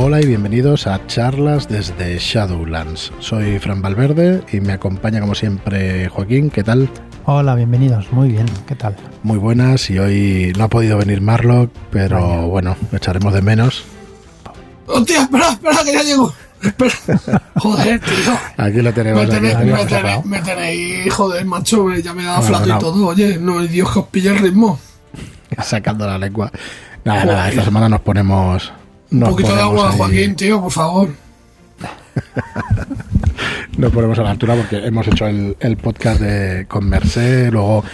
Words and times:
Hola 0.00 0.20
y 0.20 0.26
bienvenidos 0.26 0.86
a 0.86 1.04
charlas 1.08 1.68
desde 1.68 2.18
Shadowlands. 2.18 3.12
Soy 3.18 3.58
Fran 3.58 3.82
Valverde 3.82 4.44
y 4.52 4.60
me 4.60 4.72
acompaña 4.72 5.18
como 5.20 5.34
siempre 5.34 6.08
Joaquín. 6.08 6.50
¿Qué 6.50 6.62
tal? 6.62 6.88
Hola, 7.24 7.56
bienvenidos. 7.56 8.06
Muy 8.12 8.28
bien. 8.28 8.46
¿Qué 8.68 8.76
tal? 8.76 8.94
Muy 9.24 9.38
buenas 9.38 9.90
y 9.90 9.98
hoy 9.98 10.52
no 10.56 10.62
ha 10.62 10.68
podido 10.68 10.98
venir 10.98 11.20
Marlock, 11.20 11.72
pero 11.90 12.46
bueno, 12.46 12.76
lo 12.92 12.96
echaremos 12.96 13.34
de 13.34 13.42
menos. 13.42 13.82
¡Hostia, 14.86 15.22
espera, 15.22 15.48
espera, 15.48 15.78
que 15.84 15.92
ya 15.92 16.02
llego! 16.04 16.32
Espera. 16.62 16.94
Joder, 17.56 17.98
tío. 18.00 18.38
Aquí 18.56 18.80
lo 18.80 18.92
tenemos. 18.94 19.26
Me 19.26 19.34
tenéis, 19.34 19.56
aquí, 19.56 19.66
me 19.66 19.74
aquí, 19.74 19.86
tenéis, 19.94 20.24
me 20.24 20.40
tenéis, 20.42 21.12
joder, 21.12 21.44
macho, 21.44 21.92
ya 21.96 22.14
me 22.14 22.22
da 22.22 22.38
Bueno, 22.38 22.46
flato 22.56 22.66
no. 22.68 22.76
y 22.76 22.78
todo. 22.78 23.06
Oye, 23.08 23.38
no, 23.40 23.58
Dios 23.62 23.92
que 23.92 23.98
os 23.98 24.06
pille 24.06 24.30
el 24.30 24.38
ritmo. 24.38 24.78
sacando 25.60 26.06
la 26.06 26.18
lengua. 26.18 26.52
Nada, 27.04 27.22
Joder. 27.22 27.34
nada, 27.36 27.48
esta 27.48 27.64
semana 27.64 27.88
nos 27.88 28.00
ponemos. 28.02 28.72
Un 29.10 29.20
poquito 29.20 29.54
de 29.54 29.62
agua, 29.62 29.90
ahí- 29.90 29.96
Joaquín, 29.96 30.36
tío, 30.36 30.60
por 30.62 30.72
favor. 30.72 31.08
Nos 33.76 33.92
ponemos 33.92 34.18
a 34.18 34.22
la 34.22 34.30
altura 34.32 34.54
porque 34.56 34.84
hemos 34.84 35.06
hecho 35.06 35.26
el, 35.26 35.56
el 35.60 35.76
podcast 35.76 36.20
de, 36.20 36.66
con 36.66 36.88
Mercé. 36.88 37.50
Luego, 37.52 37.84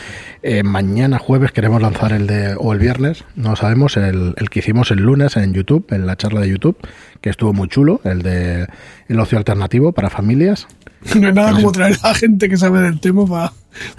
eh, 0.43 0.63
mañana 0.63 1.19
jueves 1.19 1.53
queremos 1.53 1.83
lanzar 1.83 2.13
el 2.13 2.27
de. 2.27 2.55
o 2.59 2.73
el 2.73 2.79
viernes, 2.79 3.25
no 3.37 3.55
sabemos, 3.57 3.97
el, 3.99 4.35
el 4.37 4.51
que 4.51 4.61
hicimos 4.61 4.91
el 4.91 5.01
lunes 5.01 5.37
en 5.37 5.53
YouTube, 5.53 5.87
en 5.91 6.07
la 6.07 6.17
charla 6.17 6.41
de 6.41 6.49
YouTube, 6.49 6.77
que 7.21 7.29
estuvo 7.31 7.53
muy 7.53 7.69
chulo, 7.69 8.01
el 8.05 8.23
de 8.23 8.67
el 9.09 9.21
ocio 9.21 9.37
alternativo 9.39 9.93
para 9.93 10.11
familias. 10.11 10.67
No 11.21 11.27
hay 11.27 11.35
nada 11.35 11.53
como 11.53 11.71
traer 11.71 11.99
a 12.03 12.15
gente 12.15 12.49
que 12.49 12.57
sabe 12.57 12.81
del 12.81 12.99
tema 12.99 13.27
para, 13.27 13.53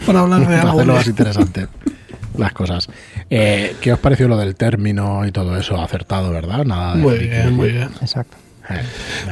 para 0.08 0.22
hablar 0.22 0.40
de 0.40 0.46
para 0.48 0.62
algo. 0.62 0.72
hacerlo 0.74 0.94
más 0.96 1.06
interesante. 1.08 1.68
Las 2.36 2.52
cosas. 2.54 2.90
Eh, 3.30 3.76
¿Qué 3.82 3.92
os 3.92 4.00
pareció 4.00 4.28
lo 4.28 4.38
del 4.38 4.56
término 4.56 5.26
y 5.26 5.32
todo 5.32 5.58
eso? 5.58 5.82
Acertado, 5.82 6.32
¿verdad? 6.32 6.64
Nada 6.66 6.96
de 6.96 7.02
Muy 7.02 7.18
bien, 7.18 7.56
muy 7.56 7.72
bien. 7.72 7.90
Exacto. 8.02 8.38
Eh, 8.70 8.82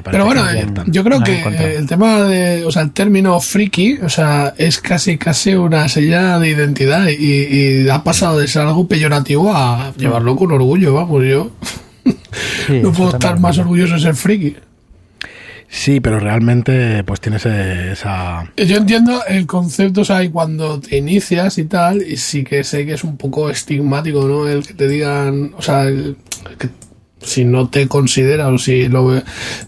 Pero 0.04 0.26
bueno, 0.26 0.48
eh, 0.50 0.68
yo 0.88 1.04
creo 1.04 1.20
No 1.20 1.26
que 1.26 1.76
el 1.76 1.88
tema 1.88 2.22
de, 2.22 2.66
o 2.66 2.72
sea, 2.72 2.84
el 2.84 2.92
término 2.92 3.40
friki, 3.40 4.00
o 4.04 4.10
sea, 4.10 4.54
es 4.58 4.80
casi 4.80 5.18
casi 5.18 5.56
una 5.56 5.88
señal 5.90 6.42
de 6.42 6.50
identidad 6.50 7.08
y, 7.08 7.84
y 7.86 7.90
ha 7.90 8.04
pasado 8.04 8.38
de 8.38 8.48
ser 8.48 8.64
algo 8.64 8.88
peyorativo 8.88 9.52
a 9.52 9.92
llevarlo 9.98 10.36
con 10.36 10.52
orgullo, 10.52 10.94
vamos, 10.94 11.24
yo 11.26 11.52
Sí, 12.68 12.80
no 12.84 12.92
puedo 12.92 13.12
estar 13.12 13.40
más 13.40 13.58
orgulloso 13.58 13.96
de 13.96 14.02
ser 14.02 14.16
friki. 14.16 14.56
Sí, 15.74 16.00
pero 16.00 16.20
realmente 16.20 17.04
pues 17.04 17.20
tienes 17.20 17.48
esa... 17.48 18.44
Yo 18.56 18.78
entiendo 18.78 19.24
el 19.28 19.48
concepto, 19.48 20.02
o 20.02 20.06
sea, 20.06 20.24
y 20.24 20.30
cuando 20.30 20.80
te 20.80 20.98
inicias 20.98 21.58
y 21.58 21.66
tal, 21.66 22.04
y 22.04 22.18
sí 22.18 22.44
que 22.44 22.64
sé 22.64 22.86
que 22.86 22.94
es 22.94 23.04
un 23.04 23.18
poco 23.18 23.50
estigmático, 23.50 24.28
¿no? 24.28 24.48
El 24.48 24.68
que 24.68 24.76
te 24.76 24.88
digan, 24.88 25.52
o 25.58 25.64
sea, 25.64 25.86
el, 25.86 26.16
que 26.60 26.70
si 27.24 27.44
no 27.44 27.70
te 27.70 27.88
consideras 27.88 28.50
o 28.50 28.60
si 28.60 28.88
lo, 28.88 29.20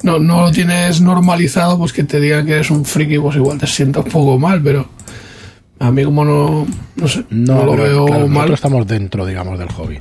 no, 0.04 0.20
no 0.20 0.42
lo 0.42 0.52
tienes 0.52 1.02
normalizado, 1.02 1.80
pues 1.80 1.92
que 1.92 2.04
te 2.04 2.20
digan 2.20 2.46
que 2.46 2.54
eres 2.54 2.70
un 2.70 2.86
friki, 2.86 3.18
pues 3.18 3.38
igual 3.38 3.58
te 3.58 3.66
sientas 3.66 4.06
un 4.06 4.12
poco 4.12 4.38
mal, 4.38 4.62
pero 4.62 4.88
a 5.80 5.92
mí 5.92 6.04
como 6.04 6.24
no, 6.24 6.68
no 6.98 7.08
sé, 7.08 7.24
no, 7.32 7.66
lo 7.66 7.72
pero, 7.72 7.84
veo 7.84 8.06
claro, 8.06 8.28
mal. 8.28 8.34
Nosotros 8.34 8.60
estamos 8.60 8.88
dentro, 8.88 9.26
digamos, 9.26 9.58
del 9.58 9.70
hobby. 9.70 9.98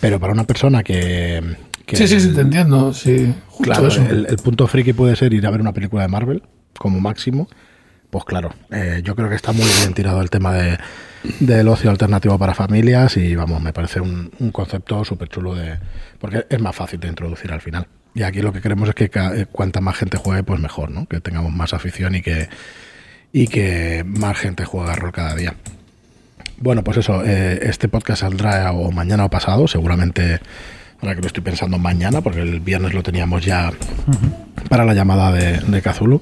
Pero 0.00 0.18
para 0.18 0.32
una 0.32 0.44
persona 0.44 0.82
que... 0.82 1.42
que- 1.86 1.96
Sí, 1.96 2.06
sí, 2.08 2.20
sí, 2.20 2.32
te 2.34 2.40
entiendo, 2.42 2.92
sí, 2.92 3.34
justo 3.48 3.64
Claro, 3.64 3.88
eso. 3.88 4.02
el, 4.02 4.26
el 4.28 4.36
punto 4.36 4.66
friki 4.66 4.92
puede 4.92 5.16
ser 5.16 5.32
ir 5.34 5.46
a 5.46 5.50
ver 5.50 5.60
una 5.60 5.72
película 5.72 6.02
de 6.02 6.08
Marvel, 6.08 6.42
como 6.78 7.00
máximo. 7.00 7.48
Pues 8.10 8.24
claro, 8.24 8.54
eh, 8.70 9.00
yo 9.04 9.16
creo 9.16 9.28
que 9.28 9.34
está 9.34 9.52
muy 9.52 9.66
bien 9.80 9.92
tirado 9.92 10.20
el 10.22 10.30
tema 10.30 10.52
de, 10.54 10.78
del 11.40 11.66
ocio 11.66 11.90
alternativo 11.90 12.38
para 12.38 12.54
familias 12.54 13.16
y 13.16 13.34
vamos, 13.34 13.60
me 13.60 13.72
parece 13.72 14.00
un, 14.00 14.30
un 14.38 14.50
concepto 14.52 15.04
súper 15.04 15.28
chulo 15.28 15.54
de... 15.56 15.78
Porque 16.20 16.46
es 16.48 16.60
más 16.60 16.76
fácil 16.76 17.00
de 17.00 17.08
introducir 17.08 17.50
al 17.52 17.60
final. 17.60 17.88
Y 18.14 18.22
aquí 18.22 18.40
lo 18.40 18.52
que 18.52 18.60
queremos 18.60 18.88
es 18.88 18.94
que 18.94 19.10
ca- 19.10 19.34
eh, 19.34 19.46
cuanta 19.50 19.80
más 19.80 19.96
gente 19.96 20.16
juegue, 20.16 20.44
pues 20.44 20.60
mejor, 20.60 20.92
¿no? 20.92 21.06
Que 21.06 21.20
tengamos 21.20 21.52
más 21.52 21.74
afición 21.74 22.14
y 22.14 22.22
que, 22.22 22.48
y 23.32 23.48
que 23.48 24.04
más 24.06 24.38
gente 24.38 24.64
juegue 24.64 24.92
a 24.92 24.94
rol 24.94 25.10
cada 25.10 25.34
día. 25.34 25.54
Bueno, 26.58 26.84
pues 26.84 26.98
eso, 26.98 27.24
eh, 27.24 27.58
este 27.64 27.88
podcast 27.88 28.20
saldrá 28.20 28.70
o 28.70 28.92
mañana 28.92 29.24
o 29.24 29.28
pasado, 29.30 29.66
seguramente, 29.66 30.38
ahora 31.00 31.14
que 31.14 31.20
lo 31.20 31.26
estoy 31.26 31.42
pensando 31.42 31.78
mañana, 31.78 32.20
porque 32.20 32.40
el 32.40 32.60
viernes 32.60 32.94
lo 32.94 33.02
teníamos 33.02 33.44
ya 33.44 33.72
para 34.68 34.84
la 34.84 34.94
llamada 34.94 35.32
de, 35.32 35.58
de 35.58 35.82
Cthulhu. 35.82 36.20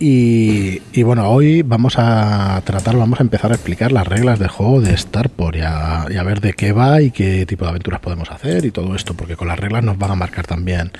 Y, 0.00 0.80
y 0.92 1.02
bueno, 1.02 1.28
hoy 1.28 1.62
vamos 1.62 1.94
a 1.98 2.60
tratar, 2.64 2.96
vamos 2.96 3.18
a 3.18 3.22
empezar 3.24 3.50
a 3.50 3.54
explicar 3.54 3.90
las 3.90 4.06
reglas 4.06 4.38
del 4.38 4.48
juego 4.48 4.80
de 4.80 4.96
Starport 4.96 5.56
y 5.56 5.60
a, 5.60 6.06
y 6.08 6.16
a 6.16 6.22
ver 6.22 6.40
de 6.40 6.52
qué 6.52 6.70
va 6.70 7.02
y 7.02 7.10
qué 7.10 7.44
tipo 7.46 7.64
de 7.64 7.70
aventuras 7.70 8.00
podemos 8.00 8.30
hacer 8.30 8.64
y 8.64 8.70
todo 8.70 8.94
esto, 8.94 9.14
porque 9.14 9.34
con 9.34 9.48
las 9.48 9.58
reglas 9.58 9.82
nos 9.82 9.98
van 9.98 10.12
a 10.12 10.14
marcar 10.14 10.46
también 10.46 10.92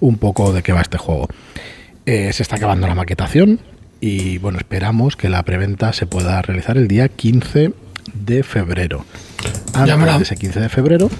un 0.00 0.18
poco 0.18 0.52
de 0.52 0.62
qué 0.62 0.72
va 0.72 0.82
este 0.82 0.98
juego. 0.98 1.28
Eh, 2.04 2.32
se 2.34 2.42
está 2.42 2.56
acabando 2.56 2.86
la 2.86 2.94
maquetación 2.94 3.60
y 4.00 4.36
bueno, 4.36 4.58
esperamos 4.58 5.16
que 5.16 5.30
la 5.30 5.42
preventa 5.42 5.94
se 5.94 6.06
pueda 6.06 6.42
realizar 6.42 6.76
el 6.76 6.86
día 6.86 7.08
15 7.08 7.72
de 8.12 8.42
febrero. 8.42 9.06
Antes 9.72 10.18
de 10.18 10.22
ese 10.22 10.36
15 10.36 10.60
de 10.60 10.68
febrero... 10.68 11.10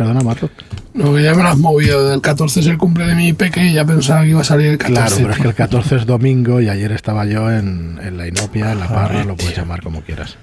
Perdona, 0.00 0.22
Marco. 0.22 0.48
No, 0.94 1.14
que 1.14 1.22
ya 1.22 1.34
me 1.34 1.42
lo 1.42 1.50
has 1.50 1.58
movido, 1.58 2.14
el 2.14 2.22
14 2.22 2.60
es 2.60 2.66
el 2.68 2.78
cumple 2.78 3.04
de 3.04 3.14
mi 3.14 3.34
peque 3.34 3.66
y 3.66 3.74
ya 3.74 3.84
pensaba 3.84 4.22
que 4.22 4.30
iba 4.30 4.40
a 4.40 4.44
salir 4.44 4.68
el 4.68 4.78
14. 4.78 4.94
Claro, 4.94 5.16
pero 5.18 5.30
es 5.32 5.38
que 5.38 5.48
el 5.48 5.54
14 5.54 5.96
es 5.96 6.06
domingo 6.06 6.58
y 6.62 6.70
ayer 6.70 6.90
estaba 6.92 7.26
yo 7.26 7.52
en, 7.52 7.98
en 8.02 8.16
la 8.16 8.26
Inopia, 8.26 8.72
en 8.72 8.80
la 8.80 8.88
Parra, 8.88 9.24
lo 9.24 9.36
puedes 9.36 9.54
llamar 9.54 9.82
como 9.82 10.00
quieras. 10.00 10.38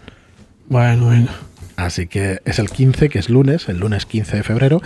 Bueno, 0.70 1.06
bueno. 1.06 1.30
Así 1.76 2.06
que 2.06 2.40
es 2.46 2.60
el 2.60 2.70
15, 2.70 3.10
que 3.10 3.18
es 3.18 3.32
lunes, 3.32 3.68
el 3.68 3.80
lunes 3.80 4.06
15 4.06 4.38
de 4.38 4.44
febrero. 4.44 4.80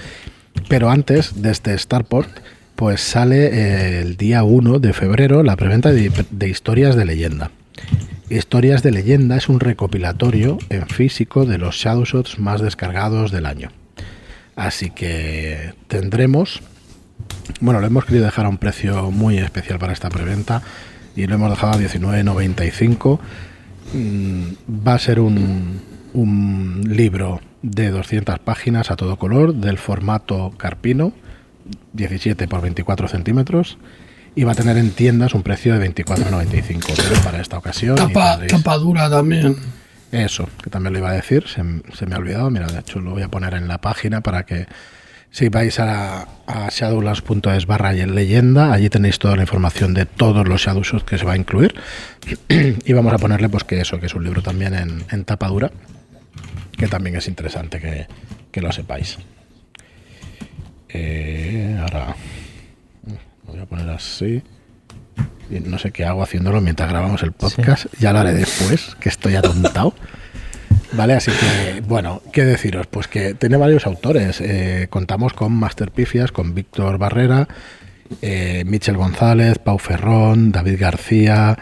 Pero 0.70 0.90
antes, 0.90 1.42
desde 1.42 1.78
Starport, 1.78 2.30
pues 2.78 3.02
sale 3.02 3.48
eh, 3.48 4.00
el 4.00 4.16
día 4.16 4.46
1 4.46 4.80
de 4.80 4.94
febrero 4.94 5.44
la 5.44 5.58
preventa 5.58 5.92
de, 5.92 6.14
de 6.32 6.48
historias 6.48 6.96
de 6.96 7.04
leyenda. 7.04 7.52
Historias 8.30 8.84
de 8.84 8.92
leyenda 8.92 9.36
es 9.36 9.50
un 9.50 9.60
recopilatorio 9.60 10.60
en 10.70 10.88
físico 10.88 11.46
de 11.46 11.58
los 11.58 11.76
Shadowshots 11.76 12.40
más 12.40 12.62
descargados 12.62 13.32
del 13.32 13.48
año. 13.48 13.70
Así 14.56 14.90
que 14.92 15.74
tendremos 15.88 16.62
bueno, 17.60 17.80
lo 17.80 17.88
hemos 17.88 18.06
querido 18.06 18.26
dejar 18.26 18.46
a 18.46 18.50
un 18.50 18.58
precio 18.58 19.12
muy 19.12 19.38
especial 19.38 19.78
para 19.78 19.94
esta 19.94 20.10
preventa 20.10 20.62
y 21.16 21.28
lo 21.28 21.36
hemos 21.36 21.50
dejado 21.50 21.74
a 21.74 21.78
19.95. 21.78 23.20
Mm, 23.94 24.44
Va 24.88 24.94
a 24.96 25.00
ser 25.00 25.20
un, 25.20 25.80
un 26.14 26.82
libro 26.88 27.42
de 27.62 27.90
200 27.92 28.40
páginas 28.40 28.90
a 28.92 28.96
todo 28.96 29.18
color 29.18 29.54
del 29.54 29.78
formato 29.78 30.52
carpino, 30.58 31.14
17 31.94 32.48
por 32.48 32.62
24 32.62 33.08
centímetros. 33.08 33.78
Y 34.34 34.46
va 34.46 34.54
a 34.54 34.56
tener 34.56 34.78
en 34.78 34.92
tiendas 34.92 35.34
un 35.34 35.44
precio 35.44 35.78
de 35.78 35.94
24,95 35.94 36.94
pero 36.96 37.22
para 37.22 37.42
esta 37.42 37.58
ocasión. 37.58 37.96
y 37.96 37.98
Tapa, 38.00 38.40
tendréis- 38.40 38.52
tapa 38.52 38.78
dura 38.78 39.10
también. 39.10 39.58
Eso, 40.12 40.50
que 40.64 40.70
también 40.70 40.94
lo 40.94 41.00
iba 41.00 41.10
a 41.10 41.14
decir, 41.14 41.46
se, 41.48 41.64
me 41.64 42.16
ha 42.16 42.18
olvidado. 42.18 42.50
Mira, 42.50 42.68
de 42.68 42.80
hecho 42.80 43.00
lo 43.00 43.12
voy 43.12 43.24
a 43.24 43.30
poner 43.30 43.54
en 43.54 43.68
la 43.68 43.80
página 43.80 44.22
para 44.22 44.46
que 44.46 44.68
si 45.30 45.48
vais 45.48 45.80
a, 45.80 46.28
a 46.46 46.70
shadowlands.es 46.70 47.66
barra 47.66 47.94
leyenda, 47.94 48.74
allí 48.74 48.90
tenéis 48.90 49.18
toda 49.18 49.38
la 49.38 49.44
información 49.44 49.94
de 49.94 50.06
todos 50.06 50.46
los 50.46 50.62
Shadowshots 50.62 51.06
que 51.06 51.18
se 51.18 51.26
va 51.26 51.34
a 51.34 51.38
incluir. 51.38 51.74
y 52.50 52.94
vamos 52.94 53.14
a 53.14 53.18
ponerle 53.18 53.48
pues 53.48 53.64
que 53.64 53.80
eso, 53.80 54.00
que 54.00 54.08
es 54.08 54.14
un 54.14 54.26
libro 54.26 54.42
también 54.42 54.74
en, 54.74 55.06
en 55.10 55.24
tapa 55.24 55.48
dura, 55.48 55.72
que 56.78 56.88
también 56.88 57.16
es 57.16 57.28
interesante 57.28 57.80
que, 58.52 58.62
lo 58.62 58.72
sepáis. 58.74 59.18
Eh, 60.90 61.78
ahora 61.80 62.16
lo 63.46 63.54
voy 63.54 63.62
a 63.62 63.66
poner 63.66 63.90
así. 63.90 64.44
No 65.50 65.78
sé 65.80 65.92
qué 65.92 66.06
hago 66.06 66.24
haciéndolo 66.24 66.62
mientras 66.62 66.90
grabamos 66.90 67.24
el 67.24 67.34
podcast. 67.34 67.88
Ya 68.00 68.14
lo 68.14 68.20
haré 68.20 68.34
después, 68.34 68.96
que 69.00 69.10
estoy 69.10 69.36
atontado. 69.36 69.94
Vale, 70.94 71.14
así 71.14 71.32
que, 71.32 71.82
bueno, 71.82 72.22
¿qué 72.34 72.44
deciros? 72.44 72.88
Pues 72.88 73.08
que 73.08 73.34
tiene 73.34 73.58
varios 73.58 73.86
autores. 73.86 74.42
Eh, 74.42 74.88
contamos 74.90 75.34
con 75.34 75.54
Master 75.54 75.92
Pifias, 75.92 76.32
con 76.32 76.54
Víctor 76.54 76.98
Barrera, 76.98 77.48
eh, 78.22 78.64
Michel 78.66 78.98
González, 78.98 79.58
Pau 79.60 79.78
Ferrón, 79.78 80.52
David 80.52 80.78
García, 80.80 81.58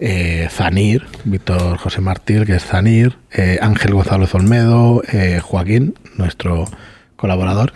eh, 0.00 0.48
Zanir, 0.50 1.06
Víctor 1.24 1.78
José 1.78 2.00
Martín, 2.00 2.44
que 2.44 2.56
es 2.56 2.64
Zanir, 2.64 3.16
eh, 3.32 3.58
Ángel 3.60 3.94
González 3.94 4.34
Olmedo, 4.34 5.02
Joaquín, 5.42 5.94
nuestro 6.16 6.66
colaborador, 7.16 7.72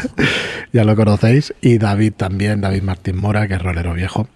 ya 0.72 0.84
lo 0.84 0.94
conocéis, 0.96 1.54
y 1.62 1.78
David 1.78 2.12
también, 2.14 2.60
David 2.60 2.82
Martín 2.82 3.16
Mora, 3.16 3.48
que 3.48 3.54
es 3.54 3.62
rolero 3.62 3.94
viejo. 3.94 4.28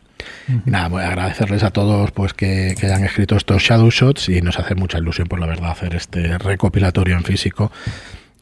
Nada, 0.64 0.88
voy 0.88 1.02
a 1.02 1.08
agradecerles 1.08 1.62
a 1.62 1.70
todos 1.70 2.10
pues 2.12 2.34
que, 2.34 2.74
hayan 2.82 3.04
escrito 3.04 3.36
estos 3.36 3.62
Shadow 3.62 3.90
Shots 3.90 4.28
y 4.28 4.40
nos 4.40 4.58
hace 4.58 4.74
mucha 4.74 4.98
ilusión, 4.98 5.28
por 5.28 5.40
la 5.40 5.46
verdad, 5.46 5.70
hacer 5.70 5.94
este 5.94 6.38
recopilatorio 6.38 7.16
en 7.16 7.24
físico. 7.24 7.70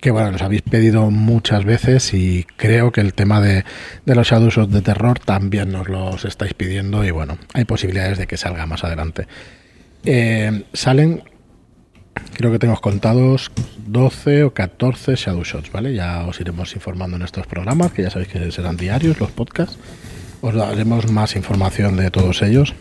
Que 0.01 0.13
bueno, 0.13 0.31
nos 0.31 0.43
habéis 0.43 0.63
pedido 0.63 1.11
muchas 1.11 1.65
veces 1.65 2.15
y 2.15 2.47
creo 2.57 2.93
que 2.93 3.01
el 3.01 3.15
tema 3.15 3.41
de, 3.41 3.65
de 4.07 4.15
los 4.15 4.29
Shadow 4.29 4.51
Shots 4.51 4.73
de 4.73 4.81
terror 4.81 5.19
también 5.19 5.73
nos 5.73 5.89
los 5.89 6.25
estáis 6.25 6.55
pidiendo 6.55 7.05
y 7.05 7.11
bueno, 7.11 7.37
hay 7.53 7.65
posibilidades 7.65 8.19
de 8.19 8.27
que 8.29 8.37
salga 8.37 8.65
más 8.67 8.85
adelante. 8.85 9.27
Eh, 10.05 10.65
salen 10.73 11.25
creo 12.35 12.53
que 12.53 12.59
tenemos 12.59 12.81
contados 12.81 13.51
12 13.87 14.45
o 14.45 14.55
14 14.55 15.17
Shadow 15.17 15.45
Shots, 15.45 15.73
¿vale? 15.73 15.95
Ya 15.95 16.27
os 16.27 16.41
iremos 16.41 16.75
informando 16.75 17.17
en 17.17 17.23
estos 17.23 17.47
programas, 17.47 17.93
que 17.93 18.03
ya 18.03 18.11
sabéis 18.11 18.29
que 18.29 18.51
serán 18.53 18.77
diarios 18.77 19.19
los 19.21 19.31
podcasts. 19.31 19.79
Os 20.41 20.55
daremos 20.55 21.11
más 21.11 21.37
información 21.37 21.97
de 21.97 22.11
todos 22.11 22.43
ellos. 22.43 22.75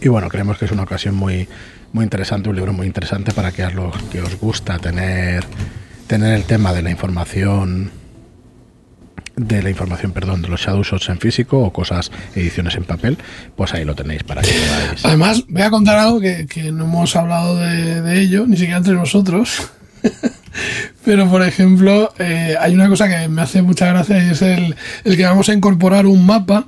Y 0.00 0.08
bueno, 0.08 0.28
creemos 0.28 0.58
que 0.58 0.66
es 0.66 0.70
una 0.70 0.82
ocasión 0.82 1.14
muy, 1.14 1.48
muy 1.92 2.04
interesante, 2.04 2.48
un 2.48 2.56
libro 2.56 2.72
muy 2.72 2.86
interesante 2.86 3.32
para 3.32 3.52
que 3.52 3.66
que 4.10 4.20
os 4.20 4.38
gusta 4.38 4.78
tener, 4.78 5.44
tener 6.06 6.34
el 6.34 6.44
tema 6.44 6.72
de 6.72 6.82
la 6.82 6.90
información 6.90 7.90
de 9.36 9.62
la 9.62 9.70
información, 9.70 10.12
perdón, 10.12 10.42
de 10.42 10.48
los 10.48 10.60
Shadow 10.60 10.82
Shots 10.82 11.08
en 11.08 11.18
físico 11.18 11.58
o 11.58 11.72
cosas, 11.72 12.10
ediciones 12.34 12.74
en 12.76 12.84
papel, 12.84 13.16
pues 13.56 13.72
ahí 13.72 13.84
lo 13.84 13.94
tenéis 13.94 14.22
para 14.24 14.42
que 14.42 14.52
podáis. 14.52 15.04
Además, 15.04 15.44
voy 15.48 15.62
a 15.62 15.70
contar 15.70 15.98
algo 15.98 16.20
que, 16.20 16.46
que 16.46 16.70
no 16.70 16.84
hemos 16.84 17.16
hablado 17.16 17.56
de, 17.56 18.02
de 18.02 18.20
ello, 18.20 18.46
ni 18.46 18.56
siquiera 18.56 18.78
entre 18.78 18.94
nosotros. 18.94 19.70
Pero, 21.04 21.28
por 21.28 21.42
ejemplo, 21.42 22.12
eh, 22.18 22.56
hay 22.60 22.74
una 22.74 22.88
cosa 22.88 23.08
que 23.08 23.28
me 23.28 23.42
hace 23.42 23.62
mucha 23.62 23.86
gracia 23.86 24.24
y 24.24 24.30
es 24.30 24.42
el, 24.42 24.74
el, 25.04 25.16
que 25.16 25.24
vamos 25.24 25.48
a 25.48 25.54
incorporar 25.54 26.06
un 26.06 26.24
mapa 26.24 26.66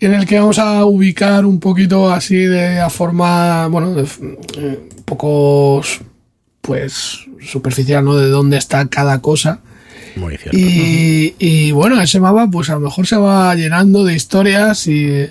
en 0.00 0.14
el 0.14 0.26
que 0.26 0.38
vamos 0.38 0.58
a 0.58 0.84
ubicar 0.84 1.44
un 1.46 1.60
poquito 1.60 2.12
así 2.12 2.36
de 2.36 2.80
a 2.80 2.90
forma, 2.90 3.66
bueno, 3.68 3.94
de, 3.94 4.02
eh, 4.02 4.88
un 4.96 5.02
poco, 5.04 5.82
pues, 6.60 7.26
superficial, 7.40 8.04
¿no? 8.04 8.16
De 8.16 8.28
dónde 8.28 8.58
está 8.58 8.86
cada 8.88 9.20
cosa. 9.20 9.60
Muy 10.16 10.36
cierto. 10.36 10.56
Y, 10.56 11.34
y, 11.38 11.72
bueno, 11.72 12.00
ese 12.00 12.20
mapa, 12.20 12.48
pues 12.50 12.70
a 12.70 12.74
lo 12.74 12.80
mejor 12.80 13.06
se 13.06 13.16
va 13.16 13.54
llenando 13.54 14.04
de 14.04 14.14
historias 14.14 14.86
y, 14.86 15.26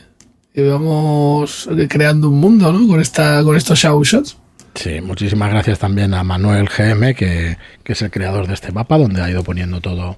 y 0.54 0.62
vamos 0.62 1.70
creando 1.88 2.30
un 2.30 2.40
mundo, 2.40 2.74
¿no? 2.74 2.88
Con, 2.88 3.00
esta, 3.00 3.44
con 3.44 3.56
estos 3.56 3.80
show 3.80 4.04
shots. 4.04 4.38
Sí, 4.76 5.02
muchísimas 5.02 5.52
gracias 5.52 5.80
también 5.80 6.14
a 6.14 6.24
Manuel 6.24 6.68
GM, 6.68 7.14
que, 7.14 7.58
que, 7.84 7.94
es 7.94 8.02
el 8.02 8.12
creador 8.12 8.48
de 8.48 8.56
este 8.56 8.72
mapa, 8.72 8.98
donde 8.98 9.22
ha 9.22 9.30
ido 9.30 9.44
poniendo 9.44 9.82
todo, 9.82 10.18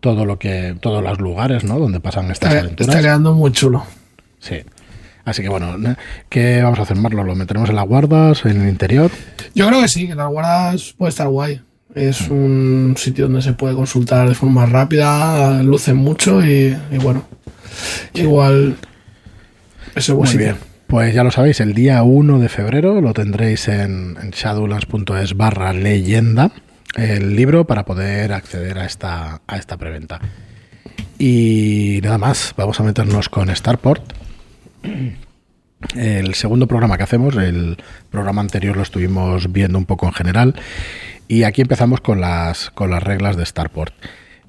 todo 0.00 0.24
lo 0.24 0.38
que, 0.38 0.74
todos 0.80 1.02
los 1.02 1.20
lugares, 1.20 1.64
¿no? 1.64 1.78
Donde 1.78 2.00
pasan 2.00 2.30
estas 2.30 2.50
está, 2.50 2.60
aventuras. 2.64 2.88
Está 2.94 3.02
quedando 3.02 3.34
muy 3.34 3.52
chulo. 3.52 3.84
Sí. 4.40 4.62
Así 5.24 5.42
que 5.42 5.48
bueno, 5.48 5.76
¿qué 6.28 6.62
vamos 6.62 6.78
a 6.80 6.82
hacer, 6.82 6.96
Marlo? 6.96 7.22
¿Lo 7.22 7.34
meteremos 7.36 7.68
en 7.68 7.76
las 7.76 7.86
guardas, 7.86 8.44
en 8.44 8.62
el 8.62 8.68
interior? 8.68 9.10
Yo 9.54 9.68
creo 9.68 9.80
que 9.80 9.88
sí, 9.88 10.08
que 10.08 10.14
las 10.14 10.28
guardas 10.28 10.94
puede 10.98 11.10
estar 11.10 11.28
guay. 11.28 11.60
Es 11.94 12.28
un 12.28 12.94
sitio 12.96 13.26
donde 13.26 13.42
se 13.42 13.52
puede 13.52 13.74
consultar 13.74 14.28
de 14.28 14.34
forma 14.34 14.64
rápida, 14.66 15.62
luce 15.62 15.92
mucho 15.92 16.44
y, 16.44 16.76
y 16.90 16.98
bueno, 16.98 17.24
sí. 18.14 18.22
igual 18.22 18.76
es 19.94 20.08
el 20.08 20.14
buen 20.14 20.24
Muy 20.26 20.32
sitio. 20.32 20.46
bien. 20.46 20.71
Pues 20.92 21.14
ya 21.14 21.24
lo 21.24 21.30
sabéis, 21.30 21.58
el 21.60 21.72
día 21.72 22.02
1 22.02 22.38
de 22.38 22.50
febrero 22.50 23.00
lo 23.00 23.14
tendréis 23.14 23.66
en, 23.68 24.18
en 24.22 24.30
shadowlands.es 24.30 25.38
barra 25.38 25.72
leyenda, 25.72 26.52
el 26.94 27.34
libro 27.34 27.66
para 27.66 27.86
poder 27.86 28.34
acceder 28.34 28.76
a 28.78 28.84
esta, 28.84 29.40
a 29.46 29.56
esta 29.56 29.78
preventa. 29.78 30.20
Y 31.18 32.00
nada 32.02 32.18
más, 32.18 32.52
vamos 32.58 32.78
a 32.78 32.82
meternos 32.82 33.30
con 33.30 33.48
Starport. 33.48 34.02
El 35.96 36.34
segundo 36.34 36.66
programa 36.66 36.98
que 36.98 37.04
hacemos, 37.04 37.36
el 37.36 37.78
programa 38.10 38.42
anterior 38.42 38.76
lo 38.76 38.82
estuvimos 38.82 39.50
viendo 39.50 39.78
un 39.78 39.86
poco 39.86 40.04
en 40.08 40.12
general. 40.12 40.54
Y 41.26 41.44
aquí 41.44 41.62
empezamos 41.62 42.02
con 42.02 42.20
las, 42.20 42.68
con 42.68 42.90
las 42.90 43.02
reglas 43.02 43.38
de 43.38 43.46
Starport. 43.46 43.94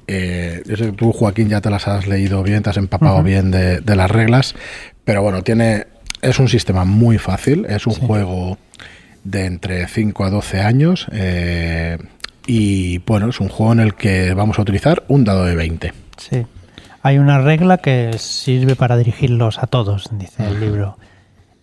Eh, 0.08 0.62
yo 0.66 0.76
sé 0.76 0.88
que 0.88 0.92
tú, 0.92 1.14
Joaquín, 1.14 1.48
ya 1.48 1.62
te 1.62 1.70
las 1.70 1.88
has 1.88 2.06
leído 2.06 2.44
bien, 2.44 2.64
te 2.64 2.70
has 2.70 2.76
empapado 2.76 3.16
uh 3.16 3.20
-huh. 3.22 3.24
bien 3.24 3.50
de, 3.50 3.80
de, 3.80 3.96
las 3.96 4.12
reglas, 4.12 4.54
pero 5.06 5.22
bueno, 5.22 5.42
tiene, 5.44 5.88
es 6.22 6.40
un 6.40 6.48
sistema 6.48 6.86
muy 6.86 7.18
fácil, 7.18 7.66
es 7.68 7.88
un 7.88 7.94
sí. 7.94 8.02
juego 8.06 8.58
de 9.24 9.46
entre 9.46 9.88
5 9.88 10.26
a 10.26 10.30
12 10.30 10.62
años 10.62 11.08
eh, 11.12 11.98
y 12.46 12.98
bueno, 13.00 13.30
es 13.30 13.40
un 13.40 13.50
juego 13.50 13.74
en 13.74 13.80
el 13.80 13.94
que 13.96 14.34
vamos 14.34 14.60
a 14.60 14.62
utilizar 14.62 15.04
un 15.08 15.24
dado 15.24 15.46
de 15.46 15.56
20. 15.56 15.94
Sí, 16.18 16.46
hay 17.02 17.18
una 17.18 17.40
regla 17.40 17.78
que 17.78 18.18
sirve 18.18 18.76
para 18.76 18.98
dirigirlos 18.98 19.60
a 19.60 19.68
todos, 19.68 20.10
dice 20.12 20.46
el 20.46 20.60
libro, 20.60 20.98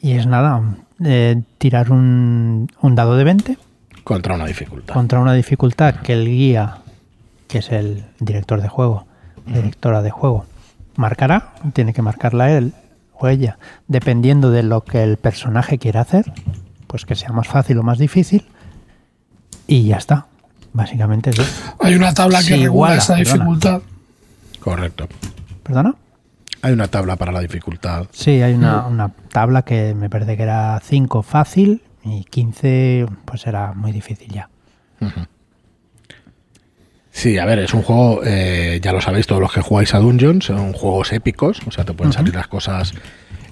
y 0.00 0.12
es 0.12 0.26
nada, 0.26 0.76
eh, 1.04 1.42
tirar 1.58 1.92
un, 1.92 2.70
un 2.80 2.94
dado 2.94 3.16
de 3.16 3.24
20 3.24 3.58
contra 4.04 4.34
una 4.34 4.46
dificultad. 4.46 4.94
Contra 4.94 5.20
una 5.20 5.34
dificultad 5.34 5.96
que 5.96 6.14
el 6.14 6.26
guía 6.26 6.78
que 7.50 7.58
es 7.58 7.72
el 7.72 8.04
director 8.20 8.62
de 8.62 8.68
juego, 8.68 9.06
directora 9.44 10.02
de 10.02 10.10
juego, 10.10 10.46
marcará, 10.94 11.54
tiene 11.72 11.92
que 11.92 12.00
marcarla 12.00 12.52
él 12.56 12.72
o 13.20 13.28
ella, 13.28 13.58
dependiendo 13.86 14.50
de 14.50 14.62
lo 14.62 14.82
que 14.82 15.02
el 15.02 15.16
personaje 15.16 15.78
quiera 15.78 16.00
hacer, 16.00 16.32
pues 16.86 17.04
que 17.04 17.14
sea 17.14 17.30
más 17.30 17.48
fácil 17.48 17.78
o 17.78 17.82
más 17.82 17.98
difícil, 17.98 18.46
y 19.66 19.84
ya 19.84 19.96
está. 19.96 20.26
Básicamente 20.72 21.30
es 21.30 21.38
eso. 21.40 21.74
Hay 21.80 21.94
una 21.94 22.14
tabla 22.14 22.40
que 22.40 22.50
regula 22.50 22.64
iguala, 22.64 22.96
esa 22.96 23.14
perdona. 23.16 23.34
dificultad. 23.34 23.82
Correcto. 24.60 25.08
¿Perdona? 25.62 25.94
Hay 26.62 26.72
una 26.72 26.88
tabla 26.88 27.16
para 27.16 27.32
la 27.32 27.40
dificultad. 27.40 28.06
Sí, 28.12 28.42
hay 28.42 28.54
una, 28.54 28.86
una 28.86 29.08
tabla 29.32 29.62
que 29.62 29.94
me 29.94 30.10
parece 30.10 30.36
que 30.36 30.42
era 30.42 30.80
5 30.82 31.22
fácil 31.22 31.82
y 32.04 32.24
15 32.24 33.06
pues 33.24 33.46
era 33.46 33.72
muy 33.72 33.92
difícil 33.92 34.28
ya. 34.32 34.48
Uh 35.00 35.06
-huh. 35.06 35.26
Sí, 37.12 37.38
a 37.38 37.44
ver, 37.44 37.58
es 37.58 37.74
un 37.74 37.82
juego, 37.82 38.20
eh, 38.24 38.78
ya 38.82 38.92
lo 38.92 39.00
sabéis 39.00 39.26
todos 39.26 39.40
los 39.40 39.52
que 39.52 39.60
jugáis 39.60 39.94
a 39.94 39.98
Dungeons, 39.98 40.44
son 40.46 40.72
juegos 40.72 41.12
épicos, 41.12 41.60
o 41.66 41.70
sea, 41.70 41.84
te 41.84 41.92
pueden 41.92 42.10
uh 42.10 42.14
-huh. 42.14 42.16
salir 42.18 42.34
las 42.34 42.46
cosas 42.46 42.92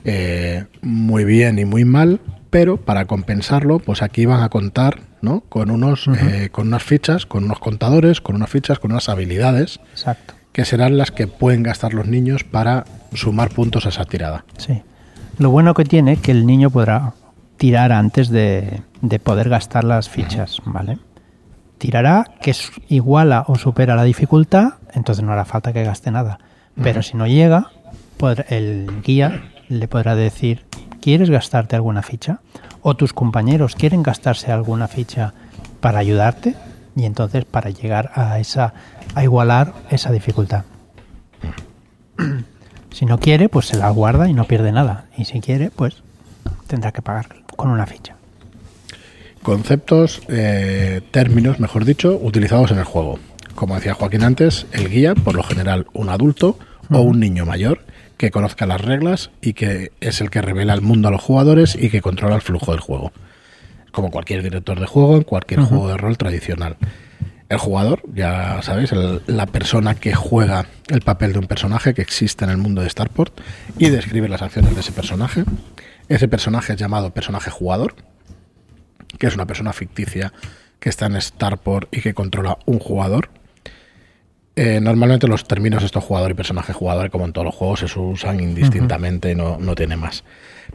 eh, 0.04 0.64
muy 0.80 1.24
bien 1.24 1.58
y 1.58 1.64
muy 1.64 1.84
mal, 1.84 2.20
pero 2.50 2.76
para 2.76 3.04
compensarlo, 3.06 3.78
pues 3.80 4.00
aquí 4.02 4.26
van 4.26 4.42
a 4.42 4.48
contar 4.48 5.00
¿no? 5.20 5.40
con, 5.48 5.70
unos, 5.70 6.06
uh 6.06 6.12
-huh. 6.12 6.30
eh, 6.44 6.48
con 6.50 6.68
unas 6.68 6.82
fichas, 6.84 7.26
con 7.26 7.44
unos 7.44 7.58
contadores, 7.58 8.20
con 8.20 8.36
unas 8.36 8.48
fichas, 8.48 8.78
con 8.78 8.92
unas 8.92 9.08
habilidades, 9.08 9.80
Exacto. 9.92 10.34
que 10.52 10.64
serán 10.64 10.96
las 10.96 11.10
que 11.10 11.26
pueden 11.26 11.62
gastar 11.64 11.92
los 11.94 12.06
niños 12.06 12.44
para 12.44 12.84
sumar 13.12 13.50
puntos 13.50 13.86
a 13.86 13.88
esa 13.90 14.04
tirada. 14.04 14.44
Sí. 14.56 14.82
Lo 15.38 15.50
bueno 15.50 15.74
que 15.74 15.84
tiene 15.84 16.12
es 16.12 16.20
que 16.20 16.30
el 16.30 16.46
niño 16.46 16.70
podrá 16.70 17.12
tirar 17.58 17.90
antes 17.92 18.28
de, 18.28 18.82
de 19.02 19.18
poder 19.18 19.48
gastar 19.48 19.82
las 19.84 20.08
fichas, 20.08 20.60
uh 20.60 20.62
-huh. 20.62 20.72
¿vale? 20.72 20.98
Tirará 21.78 22.24
que 22.42 22.50
es 22.50 22.70
iguala 22.88 23.44
o 23.46 23.56
supera 23.56 23.96
la 23.96 24.04
dificultad, 24.04 24.74
entonces 24.92 25.24
no 25.24 25.32
hará 25.32 25.44
falta 25.44 25.72
que 25.72 25.84
gaste 25.84 26.10
nada. 26.10 26.38
Pero 26.74 27.00
uh 27.00 27.02
-huh. 27.02 27.06
si 27.06 27.16
no 27.16 27.26
llega, 27.26 27.70
el 28.48 29.02
guía 29.02 29.50
le 29.68 29.88
podrá 29.88 30.14
decir, 30.14 30.64
¿quieres 31.00 31.30
gastarte 31.30 31.76
alguna 31.76 32.02
ficha? 32.02 32.40
O 32.82 32.94
tus 32.94 33.12
compañeros 33.12 33.74
quieren 33.74 34.02
gastarse 34.02 34.52
alguna 34.52 34.88
ficha 34.88 35.32
para 35.80 35.98
ayudarte 36.00 36.54
y 36.96 37.04
entonces 37.04 37.44
para 37.44 37.70
llegar 37.70 38.10
a 38.14 38.38
esa 38.38 38.74
a 39.14 39.22
igualar 39.22 39.72
esa 39.90 40.12
dificultad. 40.12 40.64
Si 42.90 43.04
no 43.04 43.18
quiere, 43.18 43.48
pues 43.48 43.66
se 43.66 43.76
la 43.76 43.90
guarda 43.90 44.28
y 44.28 44.32
no 44.32 44.44
pierde 44.44 44.72
nada. 44.72 45.04
Y 45.16 45.26
si 45.26 45.40
quiere, 45.40 45.70
pues 45.70 46.02
tendrá 46.66 46.90
que 46.90 47.02
pagar 47.02 47.26
con 47.54 47.70
una 47.70 47.86
ficha 47.86 48.17
conceptos, 49.48 50.20
eh, 50.28 51.00
términos, 51.10 51.58
mejor 51.58 51.86
dicho, 51.86 52.18
utilizados 52.20 52.70
en 52.70 52.78
el 52.78 52.84
juego. 52.84 53.18
Como 53.54 53.76
decía 53.76 53.94
Joaquín 53.94 54.22
antes, 54.22 54.66
el 54.72 54.90
guía, 54.90 55.14
por 55.14 55.34
lo 55.34 55.42
general, 55.42 55.86
un 55.94 56.10
adulto 56.10 56.48
uh 56.48 56.92
-huh. 56.92 56.98
o 56.98 57.00
un 57.00 57.18
niño 57.18 57.46
mayor 57.46 57.80
que 58.18 58.30
conozca 58.30 58.66
las 58.66 58.82
reglas 58.82 59.30
y 59.40 59.54
que 59.54 59.90
es 60.00 60.20
el 60.20 60.28
que 60.28 60.42
revela 60.42 60.74
el 60.74 60.82
mundo 60.82 61.08
a 61.08 61.10
los 61.10 61.22
jugadores 61.22 61.76
y 61.80 61.88
que 61.88 62.02
controla 62.02 62.36
el 62.36 62.42
flujo 62.42 62.72
del 62.72 62.80
juego. 62.80 63.10
Como 63.90 64.10
cualquier 64.10 64.42
director 64.42 64.78
de 64.78 64.84
juego 64.86 65.16
en 65.16 65.22
cualquier 65.22 65.60
uh 65.60 65.62
-huh. 65.62 65.68
juego 65.68 65.88
de 65.88 65.96
rol 65.96 66.18
tradicional. 66.18 66.76
El 67.48 67.56
jugador, 67.56 68.02
ya 68.14 68.60
sabéis, 68.60 68.92
el, 68.92 69.22
la 69.26 69.46
persona 69.46 69.94
que 69.94 70.14
juega 70.14 70.66
el 70.88 71.00
papel 71.00 71.32
de 71.32 71.38
un 71.38 71.46
personaje 71.46 71.94
que 71.94 72.02
existe 72.02 72.44
en 72.44 72.50
el 72.50 72.58
mundo 72.58 72.82
de 72.82 72.90
Starport 72.90 73.32
y 73.78 73.88
describe 73.88 74.28
las 74.28 74.42
acciones 74.42 74.74
de 74.74 74.80
ese 74.82 74.92
personaje. 74.92 75.44
Ese 76.10 76.28
personaje 76.28 76.74
es 76.74 76.78
llamado 76.78 77.10
personaje 77.14 77.50
jugador 77.50 77.94
que 79.18 79.26
es 79.26 79.34
una 79.34 79.46
persona 79.46 79.72
ficticia 79.72 80.32
que 80.80 80.88
está 80.88 81.06
en 81.06 81.20
Starport 81.20 81.94
y 81.94 82.00
que 82.00 82.14
controla 82.14 82.58
un 82.66 82.78
jugador. 82.78 83.30
Eh, 84.56 84.80
normalmente 84.80 85.28
los 85.28 85.44
términos 85.44 85.84
estos 85.84 86.02
jugador 86.02 86.32
y 86.32 86.34
personaje 86.34 86.72
jugador, 86.72 87.10
como 87.10 87.24
en 87.24 87.32
todos 87.32 87.44
los 87.44 87.54
juegos, 87.54 87.80
se 87.80 87.98
usan 87.98 88.40
indistintamente, 88.40 89.32
uh 89.32 89.38
-huh. 89.38 89.58
no, 89.58 89.58
no 89.58 89.74
tiene 89.76 89.96
más. 89.96 90.24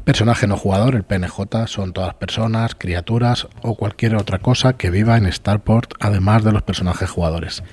Personaje 0.05 0.47
no 0.47 0.55
jugador, 0.55 0.95
el 0.95 1.03
PNJ, 1.03 1.67
son 1.67 1.91
todas 1.91 2.13
personas, 2.13 2.75
criaturas 2.75 3.47
o 3.62 3.75
cualquier 3.75 4.15
otra 4.15 4.39
cosa 4.39 4.73
que 4.73 4.89
viva 4.89 5.17
en 5.17 5.29
Starport, 5.31 5.95
además 6.00 6.45
de 6.45 6.53
los 6.53 6.62
personajes 6.62 7.09
jugadores. 7.09 7.63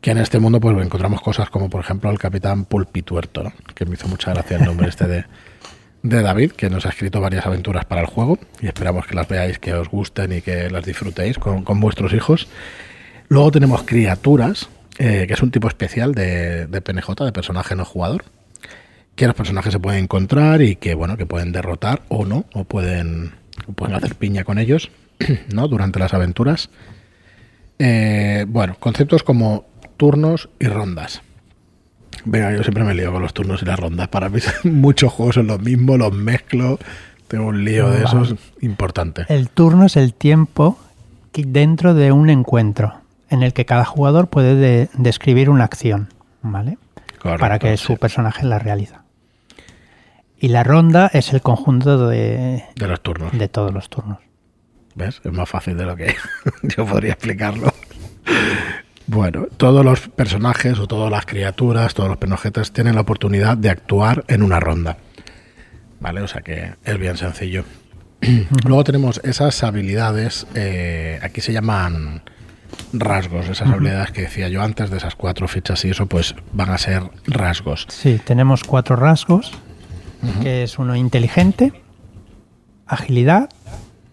Que 0.00 0.12
en 0.12 0.18
este 0.18 0.38
mundo 0.38 0.60
pues 0.60 0.76
encontramos 0.80 1.20
cosas 1.20 1.50
como 1.50 1.68
por 1.68 1.80
ejemplo 1.80 2.08
el 2.10 2.20
capitán 2.20 2.64
Pulpituerto, 2.64 3.42
¿no? 3.42 3.52
que 3.74 3.84
me 3.84 3.94
hizo 3.94 4.06
mucha 4.06 4.32
gracia 4.32 4.58
el 4.58 4.64
nombre 4.64 4.88
este 4.88 5.08
de, 5.08 5.24
de 6.02 6.22
David, 6.22 6.52
que 6.52 6.70
nos 6.70 6.86
ha 6.86 6.90
escrito 6.90 7.20
varias 7.20 7.46
aventuras 7.46 7.84
para 7.84 8.00
el 8.00 8.06
juego 8.06 8.38
y 8.60 8.66
esperamos 8.66 9.06
que 9.06 9.14
las 9.14 9.28
veáis, 9.28 9.58
que 9.58 9.74
os 9.74 9.88
gusten 9.88 10.32
y 10.32 10.40
que 10.40 10.70
las 10.70 10.84
disfrutéis 10.84 11.38
con, 11.38 11.64
con 11.64 11.80
vuestros 11.80 12.12
hijos. 12.12 12.48
Luego 13.28 13.50
tenemos 13.50 13.82
criaturas, 13.82 14.68
eh, 14.98 15.24
que 15.26 15.34
es 15.34 15.42
un 15.42 15.50
tipo 15.50 15.68
especial 15.68 16.14
de, 16.14 16.66
de, 16.66 16.80
PNJ, 16.80 17.24
de 17.24 17.32
personaje 17.32 17.74
no 17.76 17.84
jugador, 17.84 18.24
que 19.16 19.26
los 19.26 19.34
personajes 19.34 19.72
se 19.72 19.80
pueden 19.80 20.04
encontrar 20.04 20.62
y 20.62 20.76
que 20.76 20.94
bueno, 20.94 21.16
que 21.16 21.26
pueden 21.26 21.52
derrotar 21.52 22.02
o 22.08 22.24
no, 22.24 22.46
o 22.54 22.64
pueden, 22.64 23.32
o 23.66 23.72
pueden 23.72 23.96
hacer 23.96 24.14
piña 24.14 24.44
con 24.44 24.58
ellos. 24.58 24.90
¿no? 25.52 25.68
Durante 25.68 25.98
las 25.98 26.14
aventuras. 26.14 26.70
Eh, 27.78 28.44
bueno, 28.48 28.76
conceptos 28.78 29.22
como 29.22 29.66
turnos 29.96 30.48
y 30.58 30.66
rondas. 30.66 31.22
Venga, 32.24 32.52
yo 32.52 32.62
siempre 32.62 32.84
me 32.84 32.94
lío 32.94 33.12
con 33.12 33.22
los 33.22 33.32
turnos 33.34 33.62
y 33.62 33.64
las 33.66 33.78
rondas. 33.78 34.08
Para 34.08 34.28
mí 34.28 34.40
muchos 34.64 35.12
juegos 35.12 35.36
son 35.36 35.46
los 35.46 35.60
mismos, 35.60 35.98
los 35.98 36.12
mezclo. 36.12 36.78
Tengo 37.28 37.46
un 37.48 37.64
lío 37.64 37.90
de 37.90 38.04
esos 38.04 38.34
importante. 38.60 39.26
El 39.28 39.50
turno 39.50 39.84
es 39.86 39.96
el 39.96 40.14
tiempo 40.14 40.78
que 41.32 41.44
dentro 41.44 41.92
de 41.94 42.10
un 42.12 42.30
encuentro 42.30 42.94
en 43.30 43.42
el 43.42 43.52
que 43.52 43.66
cada 43.66 43.84
jugador 43.84 44.28
puede 44.28 44.54
de- 44.54 44.88
describir 44.94 45.50
una 45.50 45.64
acción, 45.64 46.08
¿vale? 46.42 46.78
Correcto, 47.20 47.40
Para 47.40 47.58
que 47.58 47.76
su 47.76 47.92
sí. 47.94 47.96
personaje 47.98 48.46
la 48.46 48.58
realiza. 48.58 49.02
Y 50.40 50.48
la 50.48 50.62
ronda 50.64 51.10
es 51.12 51.32
el 51.34 51.42
conjunto 51.42 52.08
de, 52.08 52.64
De 52.76 52.86
los 52.88 53.02
turnos. 53.02 53.36
de 53.36 53.48
todos 53.48 53.74
los 53.74 53.90
turnos. 53.90 54.18
¿Ves? 54.94 55.20
Es 55.24 55.32
más 55.32 55.48
fácil 55.48 55.76
de 55.76 55.84
lo 55.84 55.96
que 55.96 56.14
yo 56.62 56.86
podría 56.86 57.12
explicarlo. 57.12 57.72
Bueno, 59.08 59.46
todos 59.56 59.82
los 59.82 60.08
personajes 60.10 60.78
o 60.78 60.86
todas 60.86 61.10
las 61.10 61.24
criaturas, 61.24 61.94
todos 61.94 62.10
los 62.10 62.18
personajes 62.18 62.72
tienen 62.72 62.94
la 62.94 63.00
oportunidad 63.00 63.56
de 63.56 63.70
actuar 63.70 64.22
en 64.28 64.42
una 64.42 64.60
ronda. 64.60 64.98
¿Vale? 65.98 66.20
O 66.20 66.28
sea 66.28 66.42
que 66.42 66.74
es 66.84 66.98
bien 66.98 67.16
sencillo. 67.16 67.64
Luego 68.66 68.84
tenemos 68.84 69.18
esas 69.24 69.62
habilidades, 69.62 70.46
eh, 70.54 71.18
aquí 71.22 71.40
se 71.40 71.54
llaman 71.54 72.22
rasgos, 72.92 73.48
esas 73.48 73.70
habilidades 73.70 74.10
que 74.10 74.22
decía 74.22 74.50
yo 74.50 74.62
antes 74.62 74.90
de 74.90 74.98
esas 74.98 75.14
cuatro 75.14 75.48
fichas 75.48 75.82
y 75.86 75.90
eso, 75.90 76.04
pues 76.04 76.34
van 76.52 76.68
a 76.70 76.76
ser 76.76 77.02
rasgos. 77.26 77.86
Sí, 77.88 78.20
tenemos 78.22 78.62
cuatro 78.62 78.94
rasgos, 78.94 79.52
que 80.42 80.64
es 80.64 80.78
uno 80.78 80.96
inteligente, 80.96 81.72
agilidad, 82.86 83.48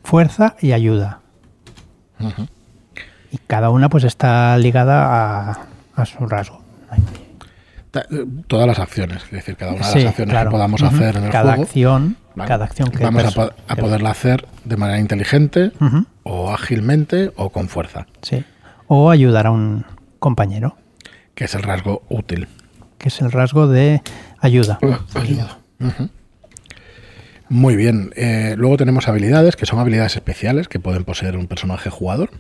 fuerza 0.03 0.55
y 0.61 0.71
ayuda. 0.71 1.19
Y 3.32 3.38
cada 3.48 3.70
una 3.70 3.89
pues 3.89 4.03
está 4.03 4.58
ligada 4.58 5.51
a, 5.51 5.60
a 5.96 6.05
su 6.05 6.25
rasgo. 6.25 6.62
Eh, 7.94 8.25
Todas 8.48 8.67
las 8.67 8.79
acciones, 8.79 9.24
es 9.24 9.32
decir, 9.32 9.55
cada 9.55 9.72
una 9.72 9.86
de 9.88 9.94
Sí, 9.94 10.00
las 10.00 10.10
acciones 10.10 10.34
claro. 10.34 10.50
que 10.50 10.53
podamos 10.55 10.82
Ujú. 10.82 10.96
hacer 10.96 11.15
en 11.17 11.24
el 11.25 11.32
cada 11.32 11.51
juego. 11.51 11.63
acción, 11.63 12.17
¿vale? 12.36 12.48
cada 12.50 12.65
acción 12.65 12.89
que 12.89 13.03
vamos 13.03 13.24
a, 13.25 13.32
po- 13.32 13.53
a 13.70 13.75
que- 13.75 13.82
poderla 13.82 14.10
hacer 14.12 14.46
de 14.65 14.75
manera 14.77 15.00
inteligente 15.00 15.72
Ujú, 15.79 16.05
o 16.24 16.51
ágilmente 16.51 17.32
o 17.38 17.50
con 17.51 17.70
fuerza, 17.70 18.05
sí. 18.22 18.44
O 18.88 19.10
ayudar 19.10 19.48
a 19.48 19.51
un 19.51 19.86
compañero, 20.20 20.75
que 21.36 21.46
es 21.46 21.55
el 21.55 21.63
rasgo 21.63 22.03
útil. 22.10 22.48
que 22.98 23.08
es 23.10 23.22
el 23.22 23.32
rasgo 23.32 23.67
de 23.67 24.01
ayuda. 24.39 24.77
Ayuda. 25.13 25.58
Muy 27.49 27.75
bien. 27.75 28.11
eh, 28.15 28.55
luego 28.57 28.75
tenemos 28.77 29.07
habilidades, 29.07 29.55
que 29.55 29.65
son 29.65 29.79
habilidades 29.79 30.15
especiales 30.15 30.67
que 30.67 30.79
pueden 30.79 31.03
poseer 31.03 31.37
un 31.37 31.47
personaje 31.47 31.89
jugador. 31.89 32.31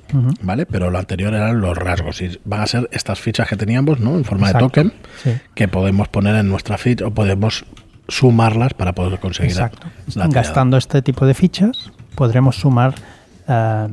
¿vale? 0.41 0.65
Pero 0.65 0.89
lo 0.89 0.97
anterior 0.97 1.33
eran 1.33 1.61
los 1.61 1.77
rasgos 1.77 2.21
y 2.21 2.39
van 2.45 2.61
a 2.61 2.67
ser 2.67 2.89
estas 2.91 3.19
fichas 3.19 3.47
que 3.47 3.55
teníamos, 3.55 3.99
¿no? 3.99 4.15
En 4.15 4.23
forma 4.25 4.47
Exacto. 4.47 4.65
de 4.65 4.89
token, 4.89 4.93
Sí. 5.23 5.31
que 5.53 5.67
podemos 5.67 6.07
poner 6.07 6.35
en 6.35 6.47
nuestra 6.49 6.77
ficha 6.77 7.05
o 7.05 7.11
podemos 7.11 7.65
sumarlas 8.07 8.73
para 8.73 8.93
poder 8.93 9.19
conseguir 9.19 9.51
Exacto. 9.51 9.87
la. 10.15 10.27
Gastando 10.27 10.77
este 10.77 11.01
tipo 11.01 11.25
de 11.25 11.33
fichas, 11.33 11.91
podremos 12.15 12.55
sumar 12.55 12.95
eh, 13.47 13.87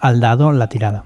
al 0.00 0.20
dado 0.20 0.52
la 0.52 0.68
tirada. 0.68 1.04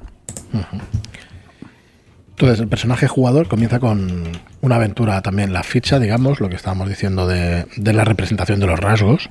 Entonces, 2.43 2.61
el 2.61 2.69
personaje 2.69 3.07
jugador 3.07 3.47
comienza 3.47 3.79
con 3.79 4.25
una 4.63 4.75
aventura 4.75 5.23
también. 5.23 5.53
La 5.53 5.63
ficha, 5.63 6.01
digamos, 6.01 6.41
lo 6.41 6.49
que 6.49 6.57
estábamos 6.57 6.89
diciendo 6.89 7.29
de, 7.29 7.67
de 7.77 7.93
la 7.93 8.05
representación 8.05 8.59
de 8.59 8.67
los 8.67 8.81
rasgos, 8.81 9.29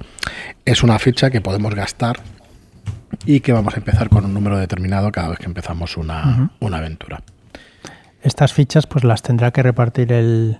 es 0.63 0.81
una 0.81 0.97
ficha 0.97 1.29
que 1.29 1.41
podemos 1.41 1.75
gastar 1.75 2.21
y 3.25 3.41
que 3.41 3.51
vamos 3.51 3.73
a 3.73 3.77
empezar 3.79 4.07
con 4.07 4.23
un 4.23 4.33
número 4.33 4.57
determinado 4.57 5.11
cada 5.11 5.27
vez 5.27 5.39
que 5.39 5.45
empezamos 5.45 5.97
una, 5.97 6.51
una 6.61 6.77
aventura. 6.77 7.21
Estas 8.21 8.53
fichas 8.53 8.87
pues 8.87 9.03
las 9.03 9.21
tendrá 9.21 9.51
que 9.51 9.61
repartir 9.61 10.13
el, 10.13 10.59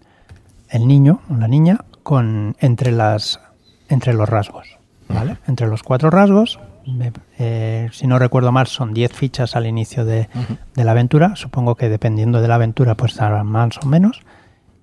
el 0.68 0.88
niño 0.88 1.22
o 1.30 1.36
la 1.36 1.48
niña 1.48 1.86
con 2.04 2.58
entre 2.60 2.92
las 2.92 3.40
entre 3.88 4.14
los 4.14 4.28
rasgos, 4.28 4.78
¿vale? 5.08 5.38
Entre 5.48 5.68
los 5.68 5.84
cuatro 5.84 6.10
rasgos, 6.10 6.60
me- 6.86 7.12
eh, 7.40 7.90
si 7.92 8.08
no 8.08 8.20
recuerdo 8.20 8.52
mal, 8.52 8.68
son 8.68 8.94
10 8.94 9.12
fichas 9.14 9.56
al 9.56 9.66
inicio 9.68 10.06
de, 10.06 10.30
de 10.76 10.84
la 10.84 10.92
aventura. 10.92 11.36
Supongo 11.36 11.76
que 11.76 11.90
dependiendo 11.90 12.42
de 12.42 12.48
la 12.48 12.56
aventura, 12.56 12.96
pues 12.96 13.16
darán 13.16 13.48
más 13.48 13.78
o 13.84 13.86
menos. 13.88 14.22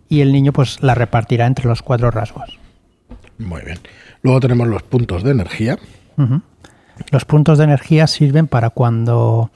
Y 0.08 0.20
el 0.22 0.32
niño 0.32 0.52
pues 0.52 0.82
la 0.82 0.94
repartirá 0.94 1.46
entre 1.46 1.66
los 1.66 1.82
cuatro 1.82 2.10
rasgos. 2.10 2.58
Muy 3.38 3.62
bien. 3.62 3.78
Luego 4.22 4.40
tenemos 4.40 4.66
los 4.68 4.82
puntos 4.82 5.22
de 5.22 5.30
energía. 5.32 5.78
Los 7.12 7.24
puntos 7.24 7.58
de 7.58 7.64
energía 7.64 8.06
sirven 8.06 8.48
para 8.48 8.70
cuando 8.70 9.50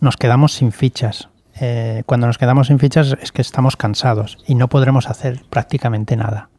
nos 0.00 0.16
quedamos 0.16 0.52
sin 0.52 0.70
fichas. 0.72 1.28
Eh, 1.58 2.02
cuando 2.06 2.26
nos 2.26 2.36
quedamos 2.38 2.66
sin 2.66 2.78
fichas 2.78 3.16
es 3.22 3.32
que 3.32 3.40
estamos 3.42 3.76
cansados 3.76 4.38
y 4.46 4.54
no 4.54 4.68
podremos 4.68 5.08
hacer 5.08 5.42
prácticamente 5.48 6.14
nada. 6.16 6.50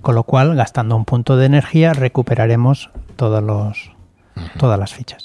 Con 0.00 0.14
lo 0.14 0.24
cual, 0.24 0.54
gastando 0.56 0.96
un 0.96 1.04
punto 1.04 1.36
de 1.36 1.46
energía, 1.46 1.92
recuperaremos 1.92 2.90
todos 3.16 3.42
los, 3.42 3.92
todas 4.58 4.78
las 4.78 4.92
fichas. 4.94 5.24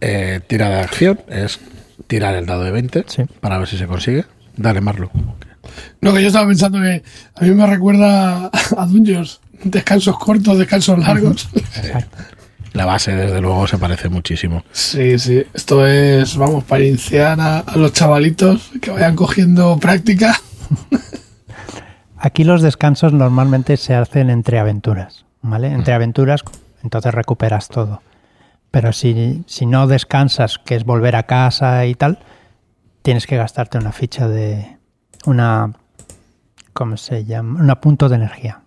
Eh, 0.00 0.40
tirada 0.46 0.76
de 0.76 0.82
acción 0.82 1.20
es 1.28 1.60
tirar 2.06 2.34
el 2.34 2.46
dado 2.46 2.64
de 2.64 2.70
20 2.70 3.04
Sí. 3.06 3.22
para 3.40 3.58
ver 3.58 3.68
si 3.68 3.78
se 3.78 3.86
consigue. 3.86 4.24
Dale, 4.56 4.80
Marlo. 4.80 5.10
No, 6.00 6.12
que 6.12 6.20
yo 6.20 6.28
estaba 6.28 6.46
pensando 6.46 6.78
que 6.80 7.02
a 7.34 7.44
mí 7.44 7.50
me 7.50 7.66
recuerda 7.66 8.46
a 8.76 8.86
Dungeons. 8.86 9.40
Descansos 9.64 10.18
cortos, 10.18 10.58
descansos 10.58 10.98
largos. 10.98 11.48
Exacto. 11.54 12.18
La 12.74 12.84
base, 12.84 13.14
desde 13.14 13.40
luego, 13.40 13.66
se 13.68 13.78
parece 13.78 14.08
muchísimo. 14.08 14.64
Sí, 14.72 15.16
sí. 15.18 15.44
Esto 15.54 15.86
es, 15.86 16.36
vamos, 16.36 16.64
para 16.64 16.84
iniciar 16.84 17.40
a, 17.40 17.60
a 17.60 17.76
los 17.76 17.92
chavalitos 17.92 18.72
que 18.82 18.90
vayan 18.90 19.14
cogiendo 19.14 19.78
práctica. 19.78 20.38
Aquí 22.18 22.42
los 22.44 22.62
descansos 22.62 23.12
normalmente 23.12 23.76
se 23.76 23.94
hacen 23.94 24.28
entre 24.28 24.58
aventuras, 24.58 25.24
¿vale? 25.42 25.68
Entre 25.68 25.94
aventuras, 25.94 26.42
entonces 26.84 27.12
recuperas 27.12 27.68
todo. 27.68 28.02
Pero 28.70 28.92
si, 28.92 29.42
si 29.46 29.66
no 29.66 29.86
descansas, 29.88 30.58
que 30.58 30.76
es 30.76 30.84
volver 30.84 31.16
a 31.16 31.24
casa 31.24 31.86
y 31.86 31.94
tal, 31.94 32.20
tienes 33.02 33.26
que 33.26 33.36
gastarte 33.36 33.78
una 33.78 33.92
ficha 33.92 34.28
de 34.28 34.76
una 35.26 35.72
¿cómo 36.74 36.96
se 36.98 37.24
llama? 37.24 37.60
Un 37.60 37.80
punto 37.80 38.10
de 38.10 38.16
energía. 38.16 38.60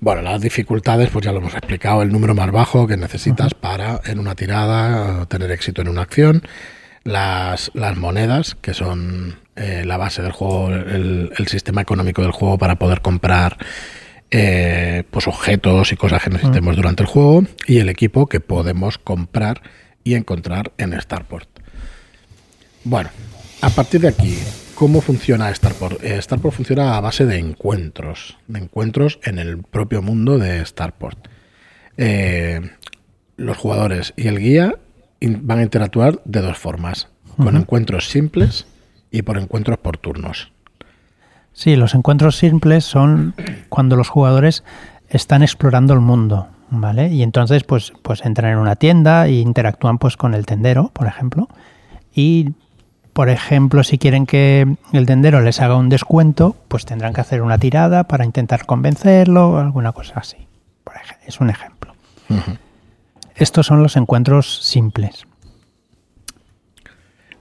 Bueno, 0.00 0.22
las 0.22 0.40
dificultades, 0.40 1.10
pues 1.10 1.24
ya 1.24 1.30
lo 1.30 1.38
hemos 1.38 1.54
explicado, 1.54 2.02
el 2.02 2.10
número 2.10 2.34
más 2.34 2.50
bajo 2.50 2.88
que 2.88 2.96
necesitas 2.96 3.54
para 3.54 4.00
en 4.06 4.18
una 4.18 4.34
tirada 4.34 5.26
tener 5.26 5.50
éxito 5.52 5.82
en 5.82 5.88
una 5.88 6.02
acción, 6.02 6.42
las, 7.04 7.70
las 7.74 7.96
monedas, 7.96 8.56
que 8.56 8.72
son 8.72 9.38
eh, 9.56 9.84
la 9.86 9.98
base 9.98 10.22
del 10.22 10.32
juego, 10.32 10.70
el, 10.70 11.32
el 11.36 11.48
sistema 11.48 11.82
económico 11.82 12.22
del 12.22 12.32
juego 12.32 12.56
para 12.56 12.76
poder 12.76 13.02
comprar 13.02 13.58
eh, 14.30 15.04
pues 15.10 15.26
objetos 15.26 15.92
y 15.92 15.96
cosas 15.96 16.22
que 16.22 16.30
necesitemos 16.30 16.76
durante 16.76 17.02
el 17.02 17.08
juego, 17.08 17.44
y 17.66 17.78
el 17.78 17.88
equipo 17.88 18.26
que 18.26 18.40
podemos 18.40 18.98
comprar 18.98 19.62
y 20.04 20.14
encontrar 20.14 20.72
en 20.78 20.98
Starport. 21.00 21.48
Bueno, 22.84 23.10
a 23.60 23.70
partir 23.70 24.00
de 24.00 24.08
aquí, 24.08 24.38
¿cómo 24.74 25.00
funciona 25.00 25.54
Starport? 25.54 26.02
Eh, 26.02 26.20
Starport 26.22 26.54
funciona 26.54 26.96
a 26.96 27.00
base 27.00 27.26
de 27.26 27.38
encuentros, 27.38 28.38
de 28.48 28.60
encuentros 28.60 29.18
en 29.24 29.38
el 29.38 29.58
propio 29.58 30.00
mundo 30.00 30.38
de 30.38 30.64
Starport. 30.64 31.28
Eh, 31.96 32.60
los 33.36 33.56
jugadores 33.56 34.14
y 34.16 34.28
el 34.28 34.38
guía 34.38 34.74
van 35.20 35.58
a 35.58 35.62
interactuar 35.62 36.20
de 36.24 36.40
dos 36.40 36.56
formas, 36.56 37.08
con 37.36 37.56
encuentros 37.56 38.08
simples 38.08 38.66
y 39.10 39.22
por 39.22 39.38
encuentros 39.38 39.78
por 39.78 39.98
turnos. 39.98 40.52
Sí, 41.52 41.76
los 41.76 41.94
encuentros 41.94 42.36
simples 42.36 42.84
son 42.84 43.34
cuando 43.68 43.96
los 43.96 44.08
jugadores 44.08 44.64
están 45.08 45.42
explorando 45.42 45.92
el 45.92 46.00
mundo, 46.00 46.48
¿vale? 46.70 47.08
Y 47.08 47.22
entonces 47.22 47.64
pues, 47.64 47.92
pues 48.02 48.24
entran 48.24 48.52
en 48.52 48.58
una 48.58 48.76
tienda 48.76 49.26
e 49.26 49.32
interactúan 49.32 49.98
pues 49.98 50.16
con 50.16 50.34
el 50.34 50.46
tendero, 50.46 50.90
por 50.92 51.06
ejemplo. 51.06 51.48
Y, 52.14 52.52
por 53.12 53.28
ejemplo, 53.28 53.84
si 53.84 53.98
quieren 53.98 54.26
que 54.26 54.76
el 54.92 55.06
tendero 55.06 55.40
les 55.40 55.60
haga 55.60 55.76
un 55.76 55.88
descuento, 55.88 56.56
pues 56.68 56.86
tendrán 56.86 57.12
que 57.12 57.20
hacer 57.20 57.42
una 57.42 57.58
tirada 57.58 58.04
para 58.04 58.24
intentar 58.24 58.66
convencerlo 58.66 59.50
o 59.50 59.58
alguna 59.58 59.92
cosa 59.92 60.14
así. 60.20 60.48
Por 60.84 60.94
es 61.26 61.40
un 61.40 61.50
ejemplo. 61.50 61.94
Estos 63.34 63.66
son 63.66 63.82
los 63.82 63.96
encuentros 63.96 64.60
simples. 64.62 65.26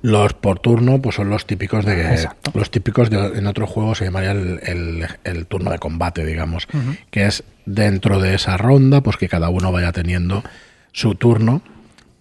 Los 0.01 0.33
por 0.33 0.59
turno, 0.59 1.01
pues 1.01 1.15
son 1.15 1.29
los 1.29 1.45
típicos 1.45 1.83
de 1.85 2.11
Exacto. 2.13 2.51
los 2.53 2.71
típicos 2.71 3.09
de, 3.09 3.17
en 3.37 3.47
otro 3.47 3.67
juego 3.67 3.95
se 3.95 4.05
llamaría 4.05 4.31
el, 4.31 4.59
el- 4.63 5.07
el 5.25 5.45
turno 5.45 5.71
de 5.71 5.79
combate, 5.79 6.25
digamos, 6.25 6.67
que 7.11 7.25
es 7.25 7.43
dentro 7.65 8.19
de 8.21 8.35
esa 8.35 8.55
ronda, 8.57 9.01
pues 9.01 9.17
que 9.17 9.27
cada 9.27 9.49
uno 9.49 9.71
vaya 9.71 9.91
teniendo 9.91 10.41
su 10.93 11.15
turno 11.15 11.61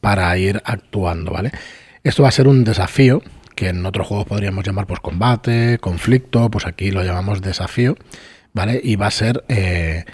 para 0.01 0.37
ir 0.39 0.61
actuando, 0.65 1.31
¿vale? 1.33 1.53
Esto 2.03 2.23
va 2.25 2.29
a 2.31 2.33
ser 2.33 2.49
un 2.49 2.65
desafío 2.65 3.23
que 3.55 3.69
en 3.69 3.85
otros 3.87 4.07
juegos 4.07 4.27
podríamos 4.27 4.65
llamar 4.65 4.87
pues 4.87 5.01
combate, 5.01 5.79
conflicto, 5.81 6.51
pues 6.51 6.67
aquí 6.67 6.91
lo 6.91 7.03
llamamos 7.05 7.43
desafío, 7.43 7.97
¿vale? 8.53 8.81
Y 8.83 8.97
va 8.97 9.07
a 9.07 9.11
ser 9.13 9.45
eh, 9.49 10.05